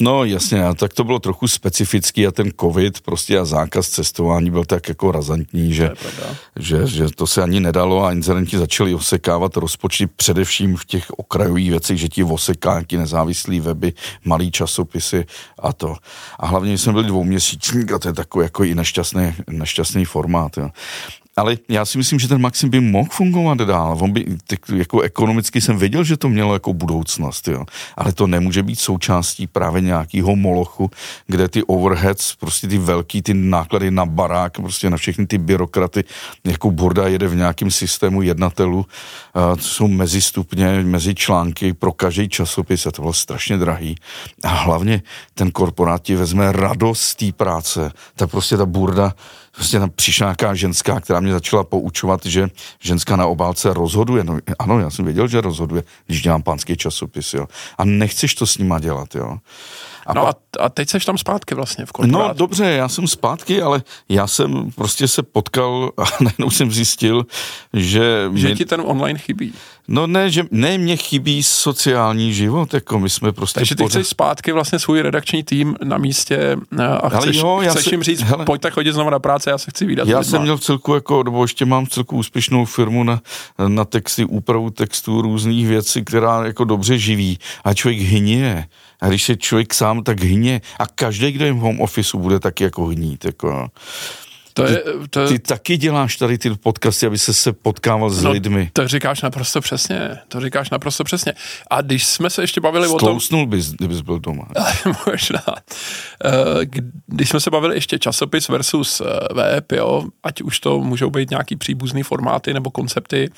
No 0.01 0.25
jasně, 0.25 0.65
a 0.65 0.75
tak 0.75 0.95
to 0.95 1.05
bylo 1.05 1.19
trochu 1.19 1.49
specifický 1.49 2.27
a 2.27 2.31
ten 2.31 2.51
covid 2.61 3.01
prostě 3.01 3.39
a 3.39 3.45
zákaz 3.45 3.89
cestování 3.89 4.51
byl 4.51 4.65
tak 4.65 4.89
jako 4.89 5.13
razantní, 5.13 5.75
že, 5.75 5.91
že, 6.59 6.87
že 6.87 7.07
to 7.15 7.27
se 7.27 7.43
ani 7.43 7.61
nedalo 7.61 8.05
a 8.05 8.13
inzerenti 8.13 8.59
začali 8.59 8.95
osekávat 8.95 9.57
rozpočty 9.57 10.07
především 10.07 10.77
v 10.77 10.85
těch 10.85 11.11
okrajových 11.11 11.71
věcech, 11.71 11.99
že 11.99 12.09
ti 12.09 12.25
oseká 12.25 12.71
nějaký 12.71 12.97
nezávislý 12.97 13.61
weby, 13.61 13.93
malý 14.25 14.51
časopisy 14.51 15.25
a 15.59 15.73
to. 15.73 15.97
A 16.39 16.47
hlavně 16.47 16.79
jsem 16.79 16.93
byl 16.93 17.03
dvouměsíčník 17.03 17.93
a 17.93 17.99
to 17.99 18.09
je 18.09 18.15
takový 18.15 18.45
jako 18.45 18.65
i 18.65 18.75
nešťastný, 18.75 19.35
nešťastný 19.51 20.05
formát. 20.05 20.57
Jo 20.57 20.71
ale 21.39 21.57
já 21.69 21.85
si 21.85 21.99
myslím, 21.99 22.19
že 22.19 22.29
ten 22.29 22.41
Maxim 22.41 22.71
by 22.71 22.81
mohl 22.81 23.09
fungovat 23.13 23.59
dál. 23.59 23.99
On 24.01 24.13
by, 24.13 24.25
tak, 24.47 24.59
jako 24.77 25.01
ekonomicky 25.01 25.61
jsem 25.61 25.79
věděl, 25.79 26.05
že 26.05 26.17
to 26.17 26.29
mělo 26.29 26.53
jako 26.53 26.73
budoucnost, 26.73 27.49
jo. 27.49 27.65
Ale 27.97 28.13
to 28.13 28.27
nemůže 28.27 28.63
být 28.63 28.81
součástí 28.81 29.47
právě 29.47 29.81
nějakého 29.81 30.37
molochu, 30.37 30.91
kde 31.27 31.49
ty 31.49 31.63
overheads, 31.63 32.35
prostě 32.35 32.69
ty 32.69 32.79
velký, 32.79 33.23
ty 33.23 33.35
náklady 33.35 33.91
na 33.91 34.07
barák, 34.07 34.53
prostě 34.53 34.91
na 34.91 34.97
všechny 34.97 35.27
ty 35.27 35.39
byrokraty, 35.39 36.05
jako 36.45 36.71
Borda 36.71 37.09
jede 37.09 37.29
v 37.29 37.37
nějakém 37.37 37.71
systému 37.71 38.23
jednatelů, 38.23 38.79
uh, 38.79 39.59
jsou 39.61 39.89
mezi 39.89 40.23
stupně, 40.23 40.81
mezi 40.85 41.15
články 41.15 41.73
pro 41.73 41.93
každý 41.93 42.29
časopis 42.29 42.87
a 42.87 42.91
to 42.91 43.03
bylo 43.03 43.13
strašně 43.13 43.57
drahý. 43.57 43.97
A 44.45 44.49
hlavně 44.49 45.03
ten 45.35 45.51
korporát 45.51 46.03
ti 46.03 46.17
vezme 46.17 46.53
radost 46.53 47.01
z 47.01 47.15
té 47.15 47.33
práce, 47.33 47.93
tak 48.15 48.31
prostě 48.31 48.57
ta 48.57 48.67
burda 48.67 49.15
prostě 49.57 49.79
tam 49.79 49.91
přišla 49.91 50.27
nějaká 50.27 50.55
ženská, 50.55 51.01
která 51.01 51.21
mě 51.21 51.33
začala 51.33 51.65
poučovat, 51.65 52.27
že 52.27 52.49
ženská 52.81 53.17
na 53.17 53.27
obálce 53.27 53.75
rozhoduje. 53.75 54.25
No, 54.25 54.39
ano, 54.59 54.81
já 54.81 54.91
jsem 54.91 55.05
věděl, 55.05 55.29
že 55.29 55.41
rozhoduje, 55.41 55.83
když 56.07 56.23
dělám 56.23 56.43
pánský 56.43 56.77
časopis, 56.77 57.35
jo. 57.35 57.47
A 57.79 57.85
nechceš 57.85 58.35
to 58.35 58.47
s 58.47 58.59
nima 58.59 58.79
dělat, 58.79 59.15
jo. 59.15 59.39
A 60.07 60.15
no 60.15 60.23
pa... 60.23 60.31
a, 60.31 60.65
a 60.65 60.69
teď 60.69 60.89
seš 60.89 61.05
tam 61.05 61.19
zpátky 61.19 61.55
vlastně 61.55 61.87
v 61.87 61.93
korporátu. 61.93 62.29
No 62.29 62.35
dobře, 62.35 62.65
já 62.65 62.89
jsem 62.89 63.07
zpátky, 63.07 63.63
ale 63.63 63.83
já 64.09 64.27
jsem 64.27 64.71
prostě 64.75 65.09
se 65.09 65.23
potkal 65.23 65.93
a 65.99 66.03
najednou 66.21 66.51
jsem 66.51 66.73
zjistil, 66.73 67.27
že... 67.73 68.31
Že 68.35 68.47
mě... 68.47 68.57
ti 68.57 68.65
ten 68.65 68.81
online 68.85 69.19
chybí. 69.19 69.55
No 69.89 70.07
ne, 70.07 70.31
že 70.31 70.45
ne, 70.51 70.79
mě 70.79 70.97
chybí 70.97 71.43
sociální 71.43 72.35
život, 72.35 72.75
jako 72.75 72.99
my 72.99 73.11
jsme 73.11 73.33
prostě... 73.33 73.61
Takže 73.61 73.75
ty 73.75 73.83
pořád... 73.83 73.99
chceš 73.99 74.09
zpátky 74.09 74.53
vlastně 74.53 74.79
svůj 74.79 75.03
redakční 75.03 75.43
tým 75.43 75.77
na 75.85 75.99
místě 75.99 76.57
eh, 76.79 76.87
a 76.87 77.09
chceš, 77.09 77.37
jo, 77.37 77.63
chceš 77.71 77.85
se, 77.85 77.91
jim 77.91 78.03
říct, 78.03 78.23
hele, 78.23 78.45
pojďte 78.45 78.71
chodit 78.71 78.93
znovu 78.93 79.11
na 79.11 79.19
práci, 79.19 79.49
já 79.49 79.59
se 79.59 79.71
chci 79.71 79.87
výdat. 79.87 80.09
Já 80.09 80.23
jsem 80.23 80.43
měl 80.43 80.57
v 80.57 80.61
celku 80.61 80.95
jako, 80.95 81.23
nebo 81.23 81.45
ještě 81.45 81.65
mám 81.65 81.87
v 81.87 81.89
celku 81.89 82.17
úspěšnou 82.17 82.65
firmu 82.65 83.05
na, 83.05 83.21
na 83.69 83.85
texty, 83.85 84.25
úpravu 84.25 84.71
textů, 84.71 85.23
různých 85.23 85.67
věcí, 85.67 86.05
která 86.05 86.45
jako 86.45 86.65
dobře 86.65 86.99
živí 86.99 87.39
a 87.65 87.75
člověk 87.75 88.01
hyně. 88.01 88.69
A 89.01 89.09
když 89.09 89.25
se 89.25 89.37
člověk 89.37 89.75
sám 89.75 90.03
tak 90.03 90.21
hně 90.21 90.61
a 90.79 90.87
každý, 90.87 91.33
kdo 91.33 91.45
je 91.45 91.53
v 91.53 91.57
home 91.57 91.81
officeu, 91.81 92.19
bude 92.19 92.41
taky 92.41 92.65
jako 92.65 92.87
hnít. 92.87 93.25
Jako. 93.25 93.69
To 94.57 94.65
je, 94.65 94.83
to 95.11 95.21
je... 95.21 95.29
Ty, 95.29 95.33
ty 95.33 95.39
taky 95.39 95.77
děláš 95.77 96.17
tady 96.17 96.39
ty 96.39 96.51
podcasty, 96.51 97.07
aby 97.07 97.19
se 97.19 97.35
se 97.35 97.53
potkával 97.53 98.11
s 98.11 98.23
no, 98.23 98.31
lidmi. 98.31 98.71
To 98.73 98.89
říkáš 98.89 99.23
naprosto 99.23 99.61
přesně, 99.61 100.19
to 100.29 100.41
říkáš 100.41 100.71
naprosto 100.71 101.05
přesně. 101.05 101.33
A 101.71 101.81
když 101.81 102.07
jsme 102.07 102.31
se 102.31 102.43
ještě 102.43 102.61
bavili 102.61 102.89
Stousnul 102.89 103.41
o 103.41 103.45
tom... 103.45 103.51
bys, 103.51 103.73
kdybys 103.73 104.01
byl 104.01 104.19
doma. 104.19 104.49
Možná. 105.07 105.43
Eh, 106.25 106.31
když 107.07 107.29
jsme 107.29 107.41
se 107.41 107.51
bavili 107.51 107.77
ještě 107.77 107.99
časopis 107.99 108.49
versus 108.49 109.01
eh, 109.01 109.35
web, 109.35 109.73
jo, 109.73 110.05
ať 110.23 110.43
už 110.43 110.61
to 110.61 110.79
můžou 110.81 111.11
být 111.11 111.31
nějaký 111.31 111.57
příbuzný 111.57 112.03
formáty 112.03 112.55
nebo 112.55 112.71
koncepty, 112.71 113.31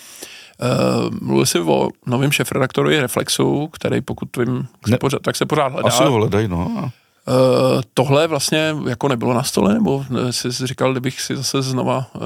Uh, 0.60 1.18
mluvil 1.22 1.46
jsi 1.46 1.60
o 1.60 1.88
novém 2.06 2.32
šefredaktorovi 2.32 3.00
Reflexu, 3.00 3.68
který 3.68 4.00
pokud 4.00 4.36
vím, 4.36 4.68
ne, 4.88 4.98
pořád, 4.98 5.22
tak 5.22 5.36
se 5.36 5.46
pořád 5.46 5.72
hledá. 5.72 5.88
Asi 5.88 6.04
ho 6.04 6.12
hledají, 6.12 6.48
no. 6.48 6.90
Uh, 7.28 7.82
tohle 7.94 8.26
vlastně 8.26 8.76
jako 8.88 9.08
nebylo 9.08 9.34
na 9.34 9.42
stole, 9.42 9.74
nebo 9.74 10.04
jsi 10.30 10.48
říkal, 10.50 10.92
kdybych 10.92 11.20
si 11.20 11.36
zase 11.36 11.62
znova 11.62 12.06
uh, 12.14 12.22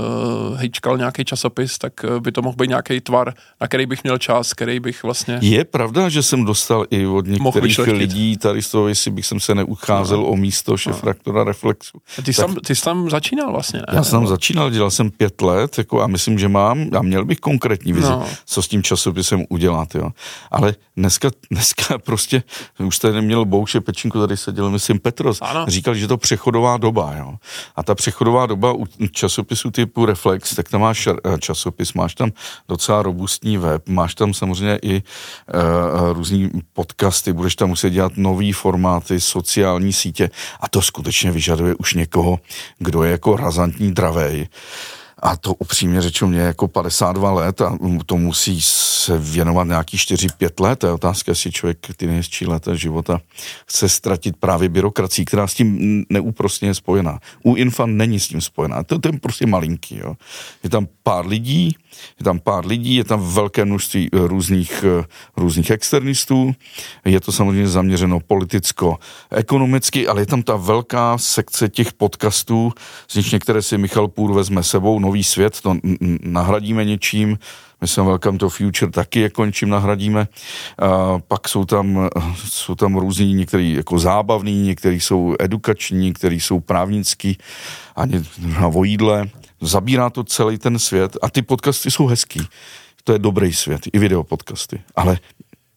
hejčkal 0.58 0.98
nějaký 0.98 1.24
časopis, 1.24 1.78
tak 1.78 1.92
by 2.18 2.32
to 2.32 2.42
mohl 2.42 2.56
být 2.56 2.68
nějaký 2.68 3.00
tvar, 3.00 3.34
na 3.60 3.68
který 3.68 3.86
bych 3.86 4.02
měl 4.02 4.18
čas, 4.18 4.52
který 4.52 4.80
bych 4.80 5.02
vlastně... 5.02 5.38
Je 5.42 5.64
pravda, 5.64 6.08
že 6.08 6.22
jsem 6.22 6.44
dostal 6.44 6.84
i 6.90 7.06
od 7.06 7.26
některých 7.26 7.78
lidí 7.78 8.36
tady 8.36 8.62
z 8.62 8.70
toho, 8.70 8.88
jestli 8.88 9.10
bych 9.10 9.26
jsem 9.26 9.40
se 9.40 9.54
neucházel 9.54 10.18
no. 10.18 10.26
o 10.26 10.36
místo 10.36 10.76
šefraktora 10.76 11.38
no. 11.38 11.44
Reflexu. 11.44 11.98
Ty, 12.16 12.32
tak, 12.34 12.46
tam, 12.46 12.54
ty 12.54 12.74
jsi 12.74 12.82
tam 12.82 13.10
začínal 13.10 13.52
vlastně, 13.52 13.78
ne? 13.78 13.86
Já 13.92 14.04
jsem 14.04 14.18
tam 14.18 14.26
začínal, 14.26 14.70
dělal 14.70 14.90
jsem 14.90 15.10
pět 15.10 15.40
let 15.40 15.78
jako, 15.78 16.02
a 16.02 16.06
myslím, 16.06 16.38
že 16.38 16.48
mám, 16.48 16.88
a 16.98 17.02
měl 17.02 17.24
bych 17.24 17.38
konkrétní 17.38 17.92
vizi, 17.92 18.10
no. 18.10 18.26
co 18.46 18.62
s 18.62 18.68
tím 18.68 18.82
časopisem 18.82 19.44
udělat, 19.48 19.94
jo. 19.94 20.10
Ale 20.50 20.74
dneska, 20.96 21.30
dneska 21.50 21.98
prostě, 21.98 22.42
už 22.78 22.98
tady 22.98 23.14
neměl 23.14 23.44
Bouše 23.44 23.80
Pečinku, 23.80 24.20
tady 24.20 24.36
seděl, 24.36 24.70
myslím, 24.70 24.91
Maxim 24.92 24.98
Petros, 24.98 25.38
ano. 25.40 25.64
říkal, 25.68 25.94
že 25.94 26.08
to 26.08 26.16
přechodová 26.16 26.76
doba, 26.76 27.14
jo. 27.18 27.34
A 27.76 27.82
ta 27.82 27.94
přechodová 27.94 28.46
doba 28.46 28.72
u 28.72 28.86
časopisu 29.12 29.70
typu 29.70 30.06
Reflex, 30.06 30.54
tak 30.54 30.68
tam 30.68 30.80
máš 30.80 31.06
eh, 31.06 31.12
časopis, 31.38 31.92
máš 31.92 32.14
tam 32.14 32.30
docela 32.68 33.02
robustní 33.02 33.58
web, 33.58 33.88
máš 33.88 34.14
tam 34.14 34.34
samozřejmě 34.34 34.78
i 34.82 35.02
uh, 35.02 36.12
různý 36.12 36.50
podcasty, 36.72 37.32
budeš 37.32 37.56
tam 37.56 37.68
muset 37.68 37.90
dělat 37.90 38.12
nový 38.16 38.52
formáty, 38.52 39.20
sociální 39.20 39.92
sítě 39.92 40.30
a 40.60 40.68
to 40.68 40.82
skutečně 40.82 41.30
vyžaduje 41.30 41.74
už 41.74 41.94
někoho, 41.94 42.38
kdo 42.78 43.02
je 43.02 43.10
jako 43.10 43.36
razantní 43.36 43.92
dravej. 43.92 44.48
A 45.22 45.36
to 45.36 45.54
upřímně 45.54 46.02
řečeno 46.02 46.28
mě 46.28 46.40
jako 46.40 46.68
52 46.68 47.32
let 47.32 47.60
a 47.60 47.78
to 48.06 48.16
musí 48.16 48.62
se 48.62 49.18
věnovat 49.18 49.64
nějaký 49.64 49.96
4-5 49.96 50.64
let. 50.64 50.84
Je 50.84 50.92
otázka, 50.92 51.32
jestli 51.32 51.52
člověk 51.52 51.78
ty 51.96 52.06
nejhezčí 52.06 52.46
leta 52.46 52.74
života 52.74 53.20
chce 53.66 53.88
ztratit 53.88 54.36
právě 54.36 54.68
byrokracií, 54.68 55.24
která 55.24 55.46
s 55.46 55.54
tím 55.54 56.04
neúprostně 56.10 56.68
je 56.68 56.74
spojená. 56.74 57.18
U 57.42 57.54
Infa 57.54 57.86
není 57.86 58.20
s 58.20 58.28
tím 58.28 58.40
spojená. 58.40 58.82
To, 58.82 58.98
to 58.98 59.08
je 59.08 59.18
prostě 59.18 59.46
malinký. 59.46 59.98
Jo. 59.98 60.14
Je 60.62 60.70
tam 60.70 60.86
pár 61.02 61.26
lidí, 61.26 61.76
je 62.20 62.24
tam 62.24 62.38
pár 62.38 62.66
lidí, 62.66 62.94
je 62.94 63.04
tam 63.04 63.20
velké 63.20 63.64
množství 63.64 64.08
eh, 64.12 64.18
různých, 64.28 64.84
eh, 64.84 65.04
různých 65.36 65.70
externistů, 65.70 66.54
je 67.04 67.20
to 67.20 67.32
samozřejmě 67.32 67.68
zaměřeno 67.68 68.20
politicko-ekonomicky, 68.20 70.08
ale 70.08 70.22
je 70.22 70.26
tam 70.26 70.42
ta 70.42 70.56
velká 70.56 71.18
sekce 71.18 71.68
těch 71.68 71.92
podcastů, 71.92 72.72
z 73.08 73.14
nich 73.14 73.32
některé 73.32 73.62
si 73.62 73.78
Michal 73.78 74.08
Půr 74.08 74.32
vezme 74.32 74.62
sebou, 74.62 74.98
Nový 74.98 75.24
svět, 75.24 75.60
to 75.60 75.76
nahradíme 76.22 76.84
něčím, 76.84 77.38
my 77.80 77.88
jsme 77.88 78.02
Welcome 78.02 78.38
to 78.38 78.48
Future 78.48 78.90
taky 78.90 79.20
jako 79.20 79.44
něčím 79.44 79.68
nahradíme. 79.68 80.28
A 80.78 81.18
pak 81.28 81.48
jsou 81.48 81.64
tam, 81.64 82.08
jsou 82.44 82.74
tam 82.74 82.96
různí, 82.96 83.34
některý 83.34 83.72
jako 83.72 83.98
zábavný, 83.98 84.62
některý 84.62 85.00
jsou 85.00 85.34
edukační, 85.40 85.98
některý 85.98 86.40
jsou 86.40 86.60
právnický, 86.60 87.38
ani 87.96 88.22
na 88.38 88.68
vojídle 88.68 89.28
zabírá 89.62 90.10
to 90.10 90.24
celý 90.24 90.58
ten 90.58 90.78
svět 90.78 91.16
a 91.22 91.30
ty 91.30 91.42
podcasty 91.42 91.90
jsou 91.90 92.06
hezký. 92.06 92.40
To 93.04 93.12
je 93.12 93.18
dobrý 93.18 93.52
svět, 93.52 93.80
i 93.92 93.98
videopodcasty. 93.98 94.82
Ale 94.96 95.18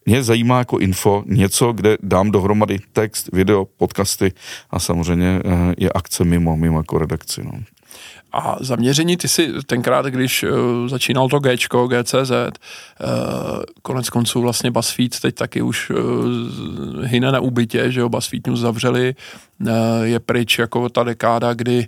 mě 0.05 0.23
zajímá 0.23 0.57
jako 0.57 0.77
info 0.77 1.23
něco, 1.25 1.73
kde 1.73 1.97
dám 2.03 2.31
dohromady 2.31 2.79
text, 2.93 3.29
video, 3.33 3.65
podcasty 3.65 4.33
a 4.69 4.79
samozřejmě 4.79 5.41
eh, 5.45 5.73
je 5.77 5.89
akce 5.89 6.23
mimo, 6.23 6.57
mimo 6.57 6.79
jako 6.79 6.97
redakci. 6.97 7.43
No. 7.43 7.51
A 8.37 8.57
zaměření, 8.59 9.17
ty 9.17 9.27
si 9.27 9.53
tenkrát, 9.65 10.05
když 10.05 10.43
uh, 10.43 10.87
začínal 10.87 11.29
to 11.29 11.39
Gčko, 11.39 11.87
GCZ, 11.87 12.31
uh, 12.31 13.63
konec 13.81 14.09
konců 14.09 14.41
vlastně 14.41 14.71
BuzzFeed 14.71 15.19
teď 15.19 15.35
taky 15.35 15.61
už 15.61 15.89
uh, 15.89 15.97
hyne 17.03 17.31
na 17.31 17.39
úbytě, 17.39 17.91
že 17.91 17.99
jo, 17.99 18.09
BuzzFeed 18.09 18.47
News 18.47 18.59
zavřeli, 18.59 19.15
je 20.03 20.19
pryč 20.19 20.59
jako 20.59 20.89
ta 20.89 21.03
dekáda, 21.03 21.53
kdy 21.53 21.87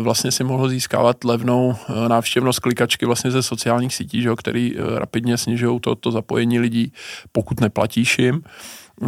vlastně 0.00 0.32
si 0.32 0.44
mohl 0.44 0.68
získávat 0.68 1.24
levnou 1.24 1.76
návštěvnost 2.08 2.60
klikačky 2.60 3.06
vlastně 3.06 3.30
ze 3.30 3.42
sociálních 3.42 3.94
sítí, 3.94 4.22
že 4.22 4.28
jo, 4.28 4.36
který 4.36 4.76
rapidně 4.94 5.38
snižují 5.38 5.80
to, 5.80 5.94
to 5.94 6.10
zapojení 6.10 6.58
lidí, 6.58 6.92
pokud 7.32 7.60
neplatíš 7.60 8.18
jim. 8.18 8.42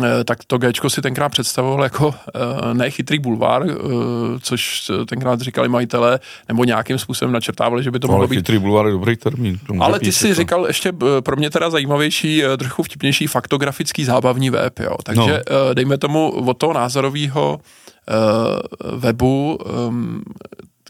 Eh, 0.03 0.25
tak 0.25 0.39
to 0.47 0.59
Gčko 0.59 0.91
si 0.91 1.03
tenkrát 1.03 1.29
představoval 1.29 1.83
jako 1.83 2.15
eh, 2.15 2.75
nechytrý 2.75 3.19
bulvár, 3.19 3.67
eh, 3.69 3.75
což 4.41 4.91
tenkrát 5.07 5.41
říkali 5.41 5.69
majitelé, 5.69 6.21
nebo 6.49 6.65
nějakým 6.65 6.99
způsobem 6.99 7.33
načrtávali, 7.33 7.83
že 7.83 7.91
by 7.91 7.99
to 7.99 8.07
mohlo 8.07 8.21
ale 8.21 8.29
být. 8.29 8.37
chytrý 8.37 8.59
bulvár 8.59 8.87
je 8.87 8.93
dobrý 8.93 9.17
termín. 9.17 9.59
Ale 9.81 10.01
ty 10.01 10.13
si 10.13 10.29
to. 10.29 10.35
říkal 10.35 10.67
ještě 10.67 10.93
pro 11.21 11.37
mě 11.37 11.51
teda 11.51 11.71
zajímavější, 11.71 12.43
trochu 12.59 12.83
vtipnější 12.83 13.27
faktografický 13.27 14.05
zábavní 14.05 14.51
web, 14.51 14.79
jo. 14.81 14.97
Takže 15.03 15.43
no. 15.51 15.75
dejme 15.75 15.99
tomu 15.99 16.31
od 16.31 16.59
toho 16.59 16.73
názorového 16.73 17.61
webu, 18.95 19.59
ehm, 19.89 20.23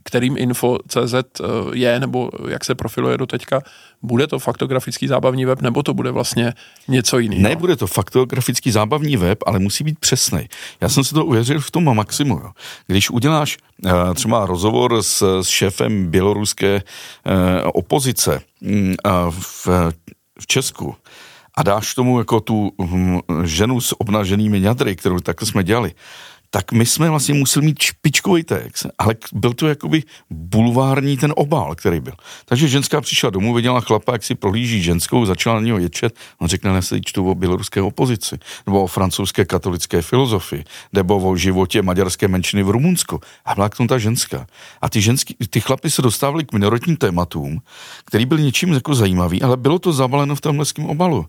kterým 0.04 0.36
info.cz 0.38 1.14
eh, 1.14 1.44
je, 1.72 2.00
nebo 2.00 2.30
jak 2.48 2.64
se 2.64 2.74
profiluje 2.74 3.18
do 3.18 3.26
teďka, 3.26 3.62
bude 4.02 4.26
to 4.26 4.38
faktografický 4.38 5.08
zábavní 5.08 5.44
web, 5.44 5.62
nebo 5.62 5.82
to 5.82 5.94
bude 5.94 6.10
vlastně 6.10 6.52
něco 6.88 7.18
jiného? 7.18 7.42
Ne, 7.42 7.56
bude 7.56 7.76
to 7.76 7.86
faktografický 7.86 8.70
zábavní 8.70 9.16
web, 9.16 9.38
ale 9.46 9.58
musí 9.58 9.84
být 9.84 9.98
přesný. 9.98 10.48
Já 10.80 10.88
jsem 10.88 11.04
si 11.04 11.14
to 11.14 11.24
uvěřil 11.24 11.60
v 11.60 11.70
tom 11.70 11.96
maximu. 11.96 12.34
Jo. 12.34 12.50
Když 12.86 13.10
uděláš 13.10 13.58
uh, 13.84 13.92
třeba 14.14 14.46
rozhovor 14.46 15.02
s, 15.02 15.40
s 15.42 15.48
šéfem 15.48 16.10
běloruské 16.10 16.82
uh, 17.26 17.32
opozice 17.74 18.40
uh, 18.62 19.30
v, 19.30 19.68
v 20.40 20.46
Česku, 20.46 20.94
a 21.56 21.62
dáš 21.62 21.94
tomu 21.94 22.18
jako 22.18 22.40
tu 22.40 22.72
hm, 22.82 23.20
ženu 23.44 23.80
s 23.80 24.00
obnaženými 24.00 24.60
ňadry, 24.60 24.96
kterou 24.96 25.18
tak 25.18 25.42
jsme 25.42 25.64
dělali, 25.64 25.92
tak 26.54 26.72
my 26.72 26.86
jsme 26.86 27.10
vlastně 27.10 27.34
museli 27.34 27.66
mít 27.66 27.82
špičkový 27.82 28.44
text, 28.44 28.86
ale 28.98 29.14
byl 29.32 29.54
to 29.54 29.66
jakoby 29.68 30.02
bulvární 30.30 31.16
ten 31.16 31.32
obal, 31.36 31.74
který 31.74 32.00
byl. 32.00 32.12
Takže 32.44 32.68
ženská 32.68 33.00
přišla 33.00 33.30
domů, 33.30 33.54
viděla 33.54 33.80
chlapa, 33.80 34.12
jak 34.12 34.24
si 34.24 34.34
prohlíží 34.34 34.82
ženskou, 34.82 35.26
začala 35.26 35.56
na 35.56 35.66
něho 35.66 35.78
ječet, 35.78 36.14
on 36.38 36.48
řekne, 36.48 36.72
ne 36.72 36.82
se 36.82 37.00
čtu 37.00 37.30
o 37.30 37.34
běloruské 37.34 37.82
opozici, 37.82 38.38
nebo 38.66 38.82
o 38.82 38.86
francouzské 38.86 39.44
katolické 39.44 40.02
filozofii, 40.02 40.64
nebo 40.92 41.18
o 41.18 41.36
životě 41.36 41.82
maďarské 41.82 42.28
menšiny 42.28 42.62
v 42.62 42.70
Rumunsku. 42.70 43.20
A 43.44 43.54
byla 43.54 43.68
k 43.68 43.76
tomu 43.76 43.86
ta 43.86 43.98
ženská. 43.98 44.46
A 44.80 44.88
ty, 44.88 45.00
ženský, 45.00 45.36
ty 45.50 45.60
chlapy 45.60 45.90
se 45.90 46.02
dostávali 46.02 46.44
k 46.44 46.52
minoritním 46.52 46.96
tématům, 46.96 47.62
který 48.04 48.26
byl 48.26 48.38
něčím 48.38 48.72
jako 48.72 48.94
zajímavý, 48.94 49.42
ale 49.42 49.56
bylo 49.56 49.78
to 49.78 49.92
zabaleno 49.92 50.34
v 50.34 50.40
tomhle 50.40 50.66
obalu. 50.86 51.26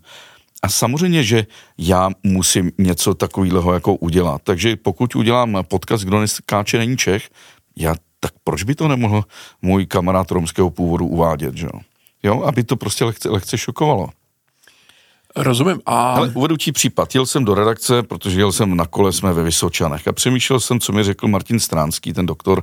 A 0.62 0.68
samozřejmě, 0.68 1.22
že 1.22 1.46
já 1.78 2.10
musím 2.22 2.70
něco 2.78 3.14
takového 3.14 3.74
jako 3.74 3.94
udělat. 3.94 4.42
Takže 4.44 4.76
pokud 4.76 5.16
udělám 5.16 5.58
podcast, 5.68 6.04
kdo 6.04 6.20
neskáče 6.20 6.78
není 6.78 6.96
Čech, 6.96 7.30
já, 7.76 7.94
tak 8.20 8.32
proč 8.44 8.62
by 8.62 8.74
to 8.74 8.88
nemohl 8.88 9.24
můj 9.62 9.86
kamarád 9.86 10.30
romského 10.30 10.70
původu 10.70 11.06
uvádět, 11.06 11.56
že 11.56 11.66
jo? 11.66 11.80
jo? 12.22 12.42
Aby 12.42 12.64
to 12.64 12.76
prostě 12.76 13.04
lehce, 13.04 13.28
lehce 13.28 13.58
šokovalo. 13.58 14.08
Rozumím. 15.36 15.80
A... 15.86 16.12
Ale 16.12 16.28
uvedu 16.34 16.56
ti 16.56 16.72
případ. 16.72 17.14
Jel 17.14 17.26
jsem 17.26 17.44
do 17.44 17.54
redakce, 17.54 18.02
protože 18.02 18.40
jel 18.40 18.52
jsem 18.52 18.76
na 18.76 18.86
kole, 18.86 19.12
jsme 19.12 19.32
ve 19.32 19.42
Vysočanech 19.42 20.08
a 20.08 20.12
přemýšlel 20.12 20.60
jsem, 20.60 20.80
co 20.80 20.92
mi 20.92 21.02
řekl 21.02 21.28
Martin 21.28 21.60
Stránský, 21.60 22.12
ten 22.12 22.26
doktor 22.26 22.62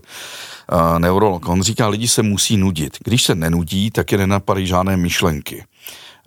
uh, 0.72 1.00
neurolog. 1.00 1.50
On 1.50 1.62
říká, 1.62 1.88
lidi 1.88 2.08
se 2.08 2.24
musí 2.24 2.58
nudit. 2.58 2.98
Když 3.04 3.24
se 3.24 3.36
nenudí, 3.36 3.92
tak 3.92 4.12
je 4.12 4.18
nenapadají 4.18 4.68
žádné 4.68 4.98
myšlenky. 4.98 5.64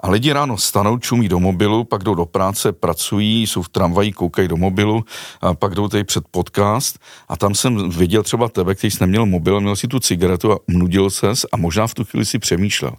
A 0.00 0.10
lidi 0.10 0.32
ráno 0.32 0.58
stanou, 0.58 0.98
čumí 0.98 1.28
do 1.28 1.40
mobilu, 1.40 1.84
pak 1.84 2.02
jdou 2.02 2.14
do 2.14 2.26
práce, 2.26 2.72
pracují, 2.72 3.46
jsou 3.46 3.62
v 3.62 3.68
tramvaji, 3.68 4.12
koukají 4.12 4.48
do 4.48 4.56
mobilu, 4.56 5.04
a 5.40 5.54
pak 5.54 5.74
jdou 5.74 5.88
tady 5.88 6.04
před 6.04 6.24
podcast 6.30 6.98
a 7.28 7.36
tam 7.36 7.54
jsem 7.54 7.90
viděl 7.90 8.22
třeba 8.22 8.48
tebe, 8.48 8.74
který 8.74 8.90
jsi 8.90 8.98
neměl 9.00 9.26
mobil, 9.26 9.60
měl 9.60 9.76
si 9.76 9.88
tu 9.88 10.00
cigaretu 10.00 10.52
a 10.52 10.58
nudil 10.68 11.10
ses 11.10 11.46
a 11.52 11.56
možná 11.56 11.86
v 11.86 11.94
tu 11.94 12.04
chvíli 12.04 12.26
si 12.26 12.38
přemýšlel. 12.38 12.92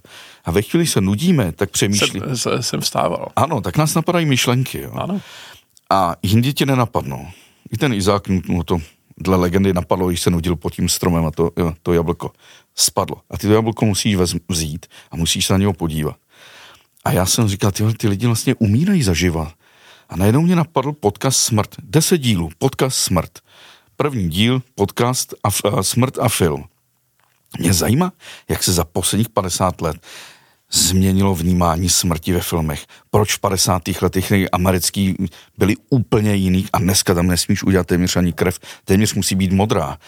A 0.44 0.50
ve 0.50 0.62
chvíli 0.62 0.86
se 0.86 1.00
nudíme, 1.00 1.52
tak 1.52 1.70
přemýšlí. 1.70 2.20
Jsem, 2.34 2.62
jsem 2.62 2.80
vstával. 2.80 3.28
Ano, 3.36 3.60
tak 3.60 3.76
nás 3.76 3.94
napadají 3.94 4.26
myšlenky. 4.26 4.80
Jo. 4.80 4.90
Ano. 4.92 5.20
A 5.90 6.14
jindy 6.22 6.52
tě 6.52 6.66
nenapadnou. 6.66 7.26
I 7.72 7.76
ten 7.76 7.92
Izák 7.92 8.28
mu 8.28 8.62
to 8.62 8.78
dle 9.18 9.36
legendy 9.36 9.72
napadlo, 9.72 10.08
když 10.08 10.20
se 10.20 10.30
nudil 10.30 10.56
pod 10.56 10.74
tím 10.74 10.88
stromem 10.88 11.26
a 11.26 11.30
to, 11.30 11.50
jo, 11.56 11.72
to 11.82 11.92
jablko 11.92 12.30
spadlo. 12.74 13.16
A 13.30 13.38
ty 13.38 13.46
to 13.46 13.52
jablko 13.52 13.84
musíš 13.84 14.16
vzít 14.48 14.86
a 15.10 15.16
musíš 15.16 15.46
se 15.46 15.52
na 15.52 15.58
něho 15.58 15.72
podívat. 15.72 16.16
A 17.04 17.12
já 17.12 17.26
jsem 17.26 17.48
říkal, 17.48 17.70
ty, 17.70 17.94
ty 17.94 18.08
lidi 18.08 18.26
vlastně 18.26 18.54
umírají 18.54 19.02
zaživa. 19.02 19.52
A 20.08 20.16
najednou 20.16 20.40
mě 20.40 20.56
napadl 20.56 20.92
podcast 20.92 21.38
Smrt. 21.38 21.74
Deset 21.82 22.18
dílů, 22.18 22.50
podcast 22.58 22.98
Smrt. 22.98 23.38
První 23.96 24.28
díl, 24.28 24.62
podcast 24.74 25.34
a, 25.44 25.48
a 25.78 25.82
Smrt 25.82 26.18
a 26.18 26.28
film. 26.28 26.64
Mě 27.58 27.72
zajímá, 27.72 28.12
jak 28.48 28.62
se 28.62 28.72
za 28.72 28.84
posledních 28.84 29.28
50 29.28 29.80
let 29.80 29.96
změnilo 30.70 31.34
vnímání 31.34 31.88
smrti 31.88 32.32
ve 32.32 32.40
filmech. 32.40 32.86
Proč 33.10 33.36
v 33.36 33.38
50. 33.40 33.82
letech 34.02 34.32
americký 34.52 35.16
byli 35.58 35.76
úplně 35.90 36.34
jiný 36.34 36.66
a 36.72 36.78
dneska 36.78 37.14
tam 37.14 37.26
nesmíš 37.26 37.62
udělat 37.62 37.86
téměř 37.86 38.16
ani 38.16 38.32
krev, 38.32 38.58
téměř 38.84 39.14
musí 39.14 39.34
být 39.34 39.52
modrá. 39.52 39.98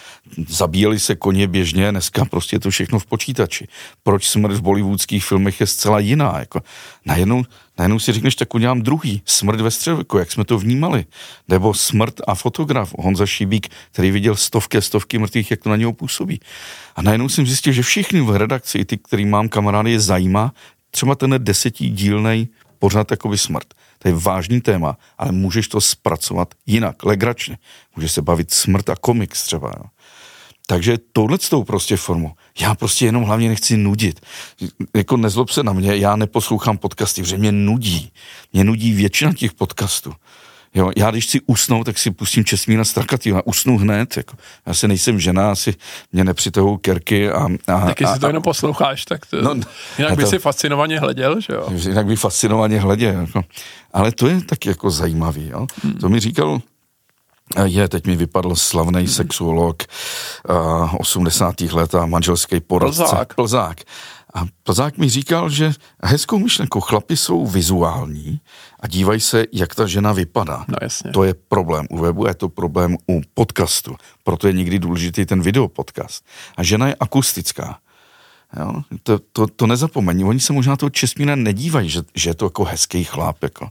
Zabíjeli 0.48 1.00
se 1.00 1.16
koně 1.16 1.46
běžně, 1.46 1.90
dneska 1.90 2.24
prostě 2.24 2.56
je 2.56 2.60
to 2.60 2.70
všechno 2.70 2.98
v 2.98 3.06
počítači. 3.06 3.68
Proč 4.02 4.28
smrt 4.28 4.52
v 4.52 4.62
bollywoodských 4.62 5.24
filmech 5.24 5.60
je 5.60 5.66
zcela 5.66 5.98
jiná? 5.98 6.38
Jako, 6.38 6.62
najednou 7.06 7.44
najednou 7.80 7.98
si 7.98 8.12
řekneš, 8.12 8.34
tak 8.34 8.54
udělám 8.54 8.82
druhý, 8.82 9.22
smrt 9.24 9.60
ve 9.60 9.70
středověku, 9.70 10.18
jak 10.18 10.32
jsme 10.32 10.44
to 10.44 10.58
vnímali. 10.58 11.04
Nebo 11.48 11.74
smrt 11.74 12.14
a 12.26 12.34
fotograf, 12.34 12.94
Honza 12.98 13.26
Šibík, 13.26 13.68
který 13.92 14.10
viděl 14.10 14.36
stovky 14.36 14.78
a 14.78 14.80
stovky 14.80 15.18
mrtvých, 15.18 15.50
jak 15.50 15.62
to 15.62 15.70
na 15.70 15.76
něho 15.76 15.92
působí. 15.92 16.40
A 16.96 17.02
najednou 17.02 17.28
jsem 17.28 17.46
zjistil, 17.46 17.72
že 17.72 17.82
všichni 17.82 18.20
v 18.20 18.36
redakci, 18.36 18.78
i 18.78 18.84
ty, 18.84 18.98
který 18.98 19.24
mám 19.24 19.48
kamarády, 19.48 19.92
je 19.92 20.00
zajímá 20.00 20.52
třeba 20.90 21.14
ten 21.14 21.34
desetidílný 21.38 22.48
pořád 22.80 23.10
jako 23.10 23.28
by 23.28 23.38
smrt. 23.38 23.74
To 23.98 24.08
je 24.08 24.14
vážný 24.14 24.60
téma, 24.60 24.96
ale 25.18 25.32
můžeš 25.32 25.68
to 25.68 25.80
zpracovat 25.80 26.54
jinak, 26.66 27.04
legračně. 27.04 27.58
Můžeš 27.96 28.12
se 28.12 28.22
bavit 28.22 28.50
smrt 28.50 28.90
a 28.90 28.96
komiks 28.96 29.44
třeba. 29.44 29.72
Jo. 29.76 29.84
Takže 30.66 30.98
touhle 31.12 31.38
tou 31.38 31.64
prostě 31.64 31.96
formu. 31.96 32.34
Já 32.60 32.74
prostě 32.74 33.06
jenom 33.06 33.22
hlavně 33.22 33.48
nechci 33.48 33.76
nudit. 33.76 34.20
Jako 34.96 35.16
nezlob 35.16 35.50
se 35.50 35.62
na 35.62 35.72
mě, 35.72 35.96
já 35.96 36.16
neposlouchám 36.16 36.78
podcasty, 36.78 37.22
protože 37.22 37.36
mě 37.36 37.52
nudí. 37.52 38.12
Mě 38.52 38.64
nudí 38.64 38.92
většina 38.92 39.32
těch 39.32 39.52
podcastů. 39.52 40.12
Jo, 40.74 40.90
já 40.96 41.10
když 41.10 41.26
si 41.26 41.40
usnou, 41.46 41.84
tak 41.84 41.98
si 41.98 42.10
pustím 42.10 42.44
Česmína 42.44 42.84
Strakatýho 42.84 43.38
a 43.38 43.46
usnu 43.46 43.78
hned. 43.78 44.16
Jako. 44.16 44.36
Já 44.66 44.74
si 44.74 44.88
nejsem 44.88 45.20
žena, 45.20 45.50
asi 45.50 45.74
mě 46.12 46.24
nepřitahují 46.24 46.78
kerky. 46.78 47.30
A, 47.30 47.48
a, 47.66 47.86
Taky 47.86 48.06
si 48.06 48.18
to 48.18 48.26
jenom 48.26 48.42
posloucháš, 48.42 49.04
tak 49.04 49.26
to, 49.26 49.42
no, 49.42 49.54
jinak 49.98 50.16
by 50.16 50.22
to, 50.22 50.30
si 50.30 50.38
fascinovaně 50.38 51.00
hleděl, 51.00 51.40
že 51.40 51.52
jo? 51.52 51.68
Jinak 51.70 52.06
by 52.06 52.16
fascinovaně 52.16 52.80
hleděl. 52.80 53.20
Jako. 53.20 53.42
Ale 53.92 54.12
to 54.12 54.28
je 54.28 54.40
taky 54.40 54.68
jako 54.68 54.90
zajímavý. 54.90 55.48
Jo? 55.48 55.66
Hmm. 55.82 55.94
To 55.94 56.08
mi 56.08 56.20
říkal 56.20 56.60
je, 57.64 57.88
teď 57.88 58.06
mi 58.06 58.16
vypadl 58.16 58.56
slavný 58.56 59.08
sexuolog 59.08 59.82
uh, 60.50 60.94
80. 60.98 61.60
let 61.60 61.94
a 61.94 62.06
manželský 62.06 62.60
poradce. 62.60 63.02
Plzák. 63.02 63.34
Plzák. 63.34 63.80
A 64.34 64.44
Plzák 64.62 64.98
mi 64.98 65.08
říkal, 65.08 65.50
že 65.50 65.72
hezkou 66.02 66.38
myšlenkou 66.38 66.80
chlapi 66.80 67.16
jsou 67.16 67.46
vizuální 67.46 68.40
a 68.80 68.86
dívají 68.86 69.20
se, 69.20 69.44
jak 69.52 69.74
ta 69.74 69.86
žena 69.86 70.12
vypadá. 70.12 70.64
No 70.68 70.76
jasně. 70.82 71.10
To 71.10 71.24
je 71.24 71.34
problém 71.34 71.86
u 71.90 71.98
webu, 71.98 72.26
je 72.26 72.34
to 72.34 72.48
problém 72.48 72.96
u 73.10 73.20
podcastu. 73.34 73.96
Proto 74.24 74.46
je 74.46 74.52
někdy 74.52 74.78
důležitý 74.78 75.26
ten 75.26 75.42
videopodcast. 75.42 76.24
A 76.56 76.62
žena 76.62 76.86
je 76.88 76.94
akustická. 77.00 77.78
Jo? 78.60 78.82
To, 79.02 79.18
to, 79.18 79.46
to 79.46 79.66
nezapomeň. 79.66 80.22
Oni 80.22 80.40
se 80.40 80.52
možná 80.52 80.76
toho 80.76 80.90
Česmína 80.90 81.36
nedívají, 81.36 81.88
že, 81.88 82.02
že 82.14 82.30
je 82.30 82.34
to 82.34 82.46
jako 82.46 82.64
hezký 82.64 83.04
chlap. 83.04 83.42
Jako. 83.42 83.70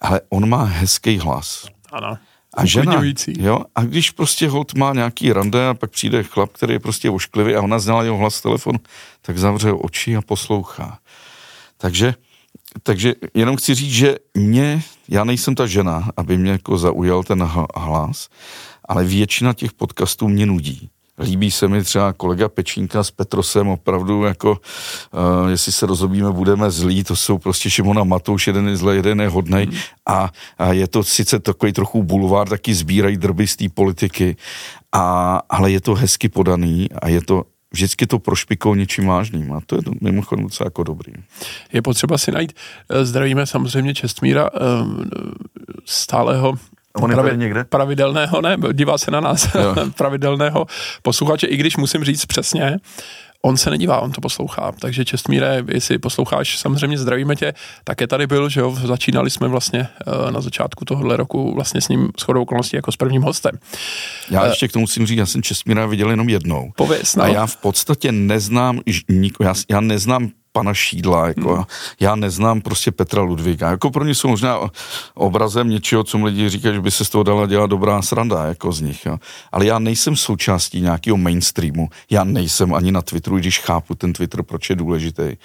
Ale 0.00 0.20
on 0.28 0.48
má 0.48 0.64
hezký 0.64 1.18
hlas. 1.18 1.66
Ano. 1.92 2.18
A 2.54 2.66
žena, 2.66 3.02
jo, 3.38 3.64
a 3.74 3.84
když 3.84 4.10
prostě 4.10 4.48
hold 4.48 4.74
má 4.74 4.92
nějaký 4.92 5.32
rande 5.32 5.68
a 5.68 5.74
pak 5.74 5.90
přijde 5.90 6.22
chlap, 6.22 6.52
který 6.52 6.72
je 6.72 6.80
prostě 6.80 7.10
ošklivý 7.10 7.54
a 7.54 7.62
ona 7.62 7.78
znala 7.78 8.02
jeho 8.02 8.16
hlas 8.16 8.40
telefon, 8.40 8.78
tak 9.22 9.38
zavře 9.38 9.72
oči 9.72 10.16
a 10.16 10.22
poslouchá. 10.22 10.98
Takže, 11.76 12.14
takže 12.82 13.14
jenom 13.34 13.56
chci 13.56 13.74
říct, 13.74 13.92
že 13.92 14.16
mě, 14.34 14.82
já 15.08 15.24
nejsem 15.24 15.54
ta 15.54 15.66
žena, 15.66 16.10
aby 16.16 16.36
mě 16.36 16.50
jako 16.50 16.78
zaujal 16.78 17.22
ten 17.22 17.42
hlas, 17.76 18.28
ale 18.84 19.04
většina 19.04 19.52
těch 19.52 19.72
podcastů 19.72 20.28
mě 20.28 20.46
nudí. 20.46 20.90
Líbí 21.22 21.50
se 21.50 21.68
mi 21.68 21.82
třeba 21.82 22.12
kolega 22.12 22.48
Pečínka 22.48 23.02
s 23.02 23.10
Petrosem 23.10 23.68
opravdu 23.68 24.24
jako, 24.24 24.50
uh, 24.50 25.50
jestli 25.50 25.72
se 25.72 25.86
rozobíme, 25.86 26.30
budeme 26.32 26.70
zlí, 26.70 27.04
to 27.04 27.16
jsou 27.16 27.38
prostě 27.38 27.70
Šimona 27.70 28.04
Matouš, 28.04 28.46
jeden 28.46 28.68
je 28.68 28.76
zlej, 28.76 28.96
jeden 28.96 29.20
je 29.20 29.28
hodnej 29.28 29.66
hmm. 29.66 29.74
a, 30.06 30.30
a 30.58 30.72
je 30.72 30.88
to 30.88 31.04
sice 31.04 31.38
takový 31.38 31.72
trochu 31.72 32.02
bulvár, 32.02 32.48
taky 32.48 32.74
sbírají 32.74 33.16
drby 33.16 33.46
z 33.46 33.56
té 33.56 33.68
politiky, 33.68 34.36
a, 34.92 35.40
ale 35.48 35.70
je 35.70 35.80
to 35.80 35.94
hezky 35.94 36.28
podaný 36.28 36.88
a 37.02 37.08
je 37.08 37.22
to 37.22 37.44
vždycky 37.72 38.06
to 38.06 38.18
prošpikou 38.18 38.74
něčím 38.74 39.06
vážným 39.06 39.52
a 39.52 39.60
to 39.66 39.76
je 39.76 39.82
to 39.82 39.90
mimochodem 40.00 40.44
docela 40.44 40.66
jako 40.66 40.82
dobrý. 40.82 41.12
Je 41.72 41.82
potřeba 41.82 42.18
si 42.18 42.32
najít, 42.32 42.52
eh, 42.90 43.04
zdravíme 43.04 43.46
samozřejmě 43.46 43.94
Čestmíra, 43.94 44.50
eh, 44.54 44.58
stáleho 45.84 46.54
On 46.94 47.10
je 47.10 47.16
pravi, 47.16 47.38
někde? 47.38 47.64
pravidelného, 47.64 48.40
ne, 48.40 48.56
dívá 48.72 48.98
se 48.98 49.10
na 49.10 49.20
nás, 49.20 49.48
pravidelného 49.96 50.66
posluchače, 51.02 51.46
i 51.46 51.56
když 51.56 51.76
musím 51.76 52.04
říct 52.04 52.26
přesně, 52.26 52.78
On 53.44 53.56
se 53.56 53.70
nedívá, 53.70 54.00
on 54.00 54.12
to 54.12 54.20
poslouchá. 54.20 54.72
Takže 54.78 55.04
Čestmíre, 55.04 55.64
jestli 55.68 55.98
posloucháš, 55.98 56.58
samozřejmě 56.58 56.98
zdravíme 56.98 57.36
tě. 57.36 57.54
Také 57.84 58.06
tady 58.06 58.26
byl, 58.26 58.48
že 58.48 58.60
jo, 58.60 58.76
začínali 58.84 59.30
jsme 59.30 59.48
vlastně 59.48 59.88
eh, 60.28 60.30
na 60.30 60.40
začátku 60.40 60.84
tohohle 60.84 61.16
roku 61.16 61.54
vlastně 61.54 61.80
s 61.80 61.88
ním 61.88 62.08
shodou 62.20 62.42
okolností 62.42 62.76
jako 62.76 62.92
s 62.92 62.96
prvním 62.96 63.22
hostem. 63.22 63.58
Já 64.30 64.46
ještě 64.46 64.68
k 64.68 64.72
tomu 64.72 64.80
musím 64.82 65.06
říct, 65.06 65.18
já 65.18 65.26
jsem 65.26 65.42
Čestmíra 65.42 65.86
viděl 65.86 66.10
jenom 66.10 66.28
jednou. 66.28 66.70
Pověz, 66.76 67.16
no. 67.16 67.24
A 67.24 67.28
já 67.28 67.46
v 67.46 67.56
podstatě 67.56 68.12
neznám, 68.12 68.80
já, 69.40 69.54
já 69.70 69.80
neznám 69.80 70.30
pana 70.52 70.74
Šídla, 70.74 71.26
jako 71.28 71.54
hmm. 71.54 71.64
já 72.00 72.14
neznám 72.14 72.60
prostě 72.60 72.92
Petra 72.92 73.22
Ludvíka, 73.22 73.70
jako 73.70 73.90
pro 73.90 74.04
ně 74.04 74.14
jsou 74.14 74.28
možná 74.28 74.58
obrazem 75.14 75.68
něčeho, 75.68 76.04
co 76.04 76.24
lidi 76.24 76.48
říkají, 76.48 76.74
že 76.74 76.80
by 76.80 76.90
se 76.90 77.04
z 77.04 77.10
toho 77.10 77.24
dala 77.24 77.46
dělat 77.46 77.70
dobrá 77.70 78.02
sranda, 78.02 78.44
jako 78.44 78.72
z 78.72 78.80
nich, 78.80 79.06
jo. 79.06 79.18
ale 79.52 79.66
já 79.66 79.78
nejsem 79.78 80.16
součástí 80.16 80.80
nějakého 80.80 81.16
mainstreamu, 81.16 81.88
já 82.10 82.24
nejsem 82.24 82.74
ani 82.74 82.92
na 82.92 83.02
Twitteru, 83.02 83.38
když 83.38 83.58
chápu 83.58 83.94
ten 83.94 84.12
Twitter, 84.12 84.42
proč 84.42 84.70
je 84.70 84.76
důležitý, 84.76 85.36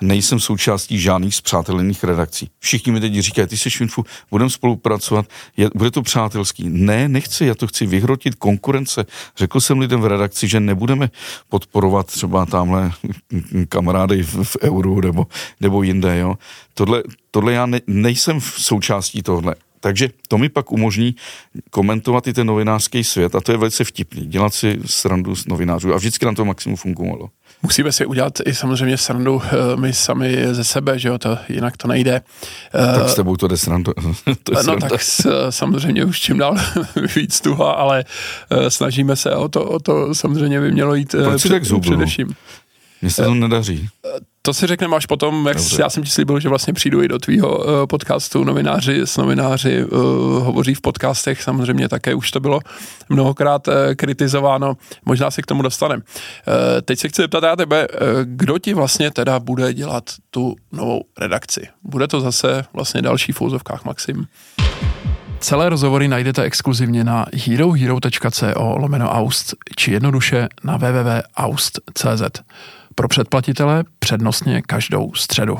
nejsem 0.00 0.40
součástí 0.40 0.98
žádných 0.98 1.34
zpřátelených 1.34 2.04
redakcí. 2.04 2.50
Všichni 2.58 2.92
mi 2.92 3.00
teď 3.00 3.18
říkají, 3.18 3.48
ty 3.48 3.56
jsi 3.56 3.70
Švinfu, 3.70 4.04
budeme 4.30 4.50
spolupracovat, 4.50 5.26
je, 5.56 5.70
bude 5.74 5.90
to 5.90 6.02
přátelský. 6.02 6.68
Ne, 6.68 7.08
nechci, 7.08 7.46
já 7.46 7.54
to 7.54 7.66
chci 7.66 7.86
vyhrotit 7.86 8.34
konkurence. 8.34 9.06
Řekl 9.36 9.60
jsem 9.60 9.78
lidem 9.78 10.00
v 10.00 10.06
redakci, 10.06 10.48
že 10.48 10.60
nebudeme 10.60 11.10
podporovat 11.48 12.06
třeba 12.06 12.46
tamhle 12.46 12.90
kamarády 13.68 14.22
v 14.22 14.49
v 14.50 14.56
euru 14.62 15.00
nebo, 15.00 15.26
nebo 15.60 15.82
jinde. 15.82 16.18
Jo. 16.18 16.34
Tohle, 16.74 17.02
tohle 17.30 17.52
já 17.52 17.66
ne, 17.66 17.80
nejsem 17.86 18.40
v 18.40 18.44
součástí 18.44 19.22
tohle. 19.22 19.54
Takže 19.80 20.08
to 20.28 20.38
mi 20.38 20.48
pak 20.48 20.72
umožní 20.72 21.14
komentovat 21.70 22.26
i 22.26 22.32
ten 22.32 22.46
novinářský 22.46 23.04
svět 23.04 23.34
a 23.34 23.40
to 23.40 23.52
je 23.52 23.58
velice 23.58 23.84
vtipný, 23.84 24.26
dělat 24.26 24.54
si 24.54 24.80
srandu 24.86 25.36
s 25.36 25.46
novinářů 25.46 25.94
a 25.94 25.96
vždycky 25.96 26.24
nám 26.24 26.34
to 26.34 26.44
maximum 26.44 26.76
fungovalo. 26.76 27.28
Musíme 27.62 27.92
si 27.92 28.06
udělat 28.06 28.32
i 28.46 28.54
samozřejmě 28.54 28.96
srandu 28.96 29.42
eh, 29.44 29.76
my 29.76 29.92
sami 29.92 30.38
ze 30.52 30.64
sebe, 30.64 30.98
že 30.98 31.08
jo, 31.08 31.18
to, 31.18 31.38
jinak 31.48 31.76
to 31.76 31.88
nejde. 31.88 32.22
Tak 32.72 33.08
s 33.08 33.14
tebou 33.14 33.36
to 33.36 33.48
jde 33.48 33.56
srandu. 33.56 33.92
to 34.42 34.52
no 34.52 34.62
sranda. 34.62 34.88
tak 34.88 35.02
s, 35.02 35.50
samozřejmě 35.50 36.04
už 36.04 36.20
čím 36.20 36.38
dál 36.38 36.56
víc 37.16 37.40
tuha, 37.40 37.72
ale 37.72 38.04
eh, 38.50 38.70
snažíme 38.70 39.16
se 39.16 39.34
o 39.34 39.48
to, 39.48 39.64
o 39.64 39.78
to 39.78 40.14
samozřejmě 40.14 40.60
by 40.60 40.72
mělo 40.72 40.94
jít 40.94 41.14
Proč 41.24 41.40
před, 41.40 41.48
tak 41.48 41.62
především. 41.80 42.34
Mně 43.02 43.10
se 43.10 43.24
to 43.24 43.34
nedaří. 43.34 43.88
To 44.42 44.54
si 44.54 44.66
řekneme 44.66 44.96
až 44.96 45.06
potom, 45.06 45.46
jak 45.46 45.56
Dobře. 45.56 45.82
já 45.82 45.90
jsem 45.90 46.02
ti 46.02 46.10
slíbil, 46.10 46.40
že 46.40 46.48
vlastně 46.48 46.72
přijdu 46.72 47.02
i 47.02 47.08
do 47.08 47.18
tvýho 47.18 47.58
uh, 47.58 47.64
podcastu. 47.86 48.44
Novináři 48.44 49.00
s 49.00 49.16
novináři 49.16 49.84
uh, 49.84 49.98
hovoří 50.44 50.74
v 50.74 50.80
podcastech, 50.80 51.42
samozřejmě 51.42 51.88
také 51.88 52.14
už 52.14 52.30
to 52.30 52.40
bylo 52.40 52.60
mnohokrát 53.08 53.68
uh, 53.68 53.74
kritizováno, 53.96 54.76
možná 55.04 55.30
si 55.30 55.42
k 55.42 55.46
tomu 55.46 55.62
dostaneme. 55.62 56.02
Uh, 56.02 56.54
teď 56.84 56.98
se 56.98 57.08
chci 57.08 57.22
zeptat 57.22 57.42
já 57.42 57.56
tebe, 57.56 57.88
uh, 57.88 57.96
kdo 58.24 58.58
ti 58.58 58.74
vlastně 58.74 59.10
teda 59.10 59.40
bude 59.40 59.74
dělat 59.74 60.04
tu 60.30 60.56
novou 60.72 61.04
redakci? 61.18 61.68
Bude 61.82 62.08
to 62.08 62.20
zase 62.20 62.64
vlastně 62.72 63.02
další 63.02 63.32
v 63.32 63.40
úzovkách 63.40 63.84
Maxim? 63.84 64.26
Celé 65.40 65.68
rozhovory 65.68 66.08
najdete 66.08 66.42
exkluzivně 66.42 67.04
na 67.04 67.26
herohero.co 67.46 68.76
lomeno 68.78 69.10
aust 69.10 69.54
či 69.76 69.92
jednoduše 69.92 70.48
na 70.64 70.76
www.aust.cz. 70.76 72.22
Pro 73.00 73.08
předplatitele 73.08 73.84
přednostně 73.98 74.62
každou 74.62 75.14
středu. 75.14 75.58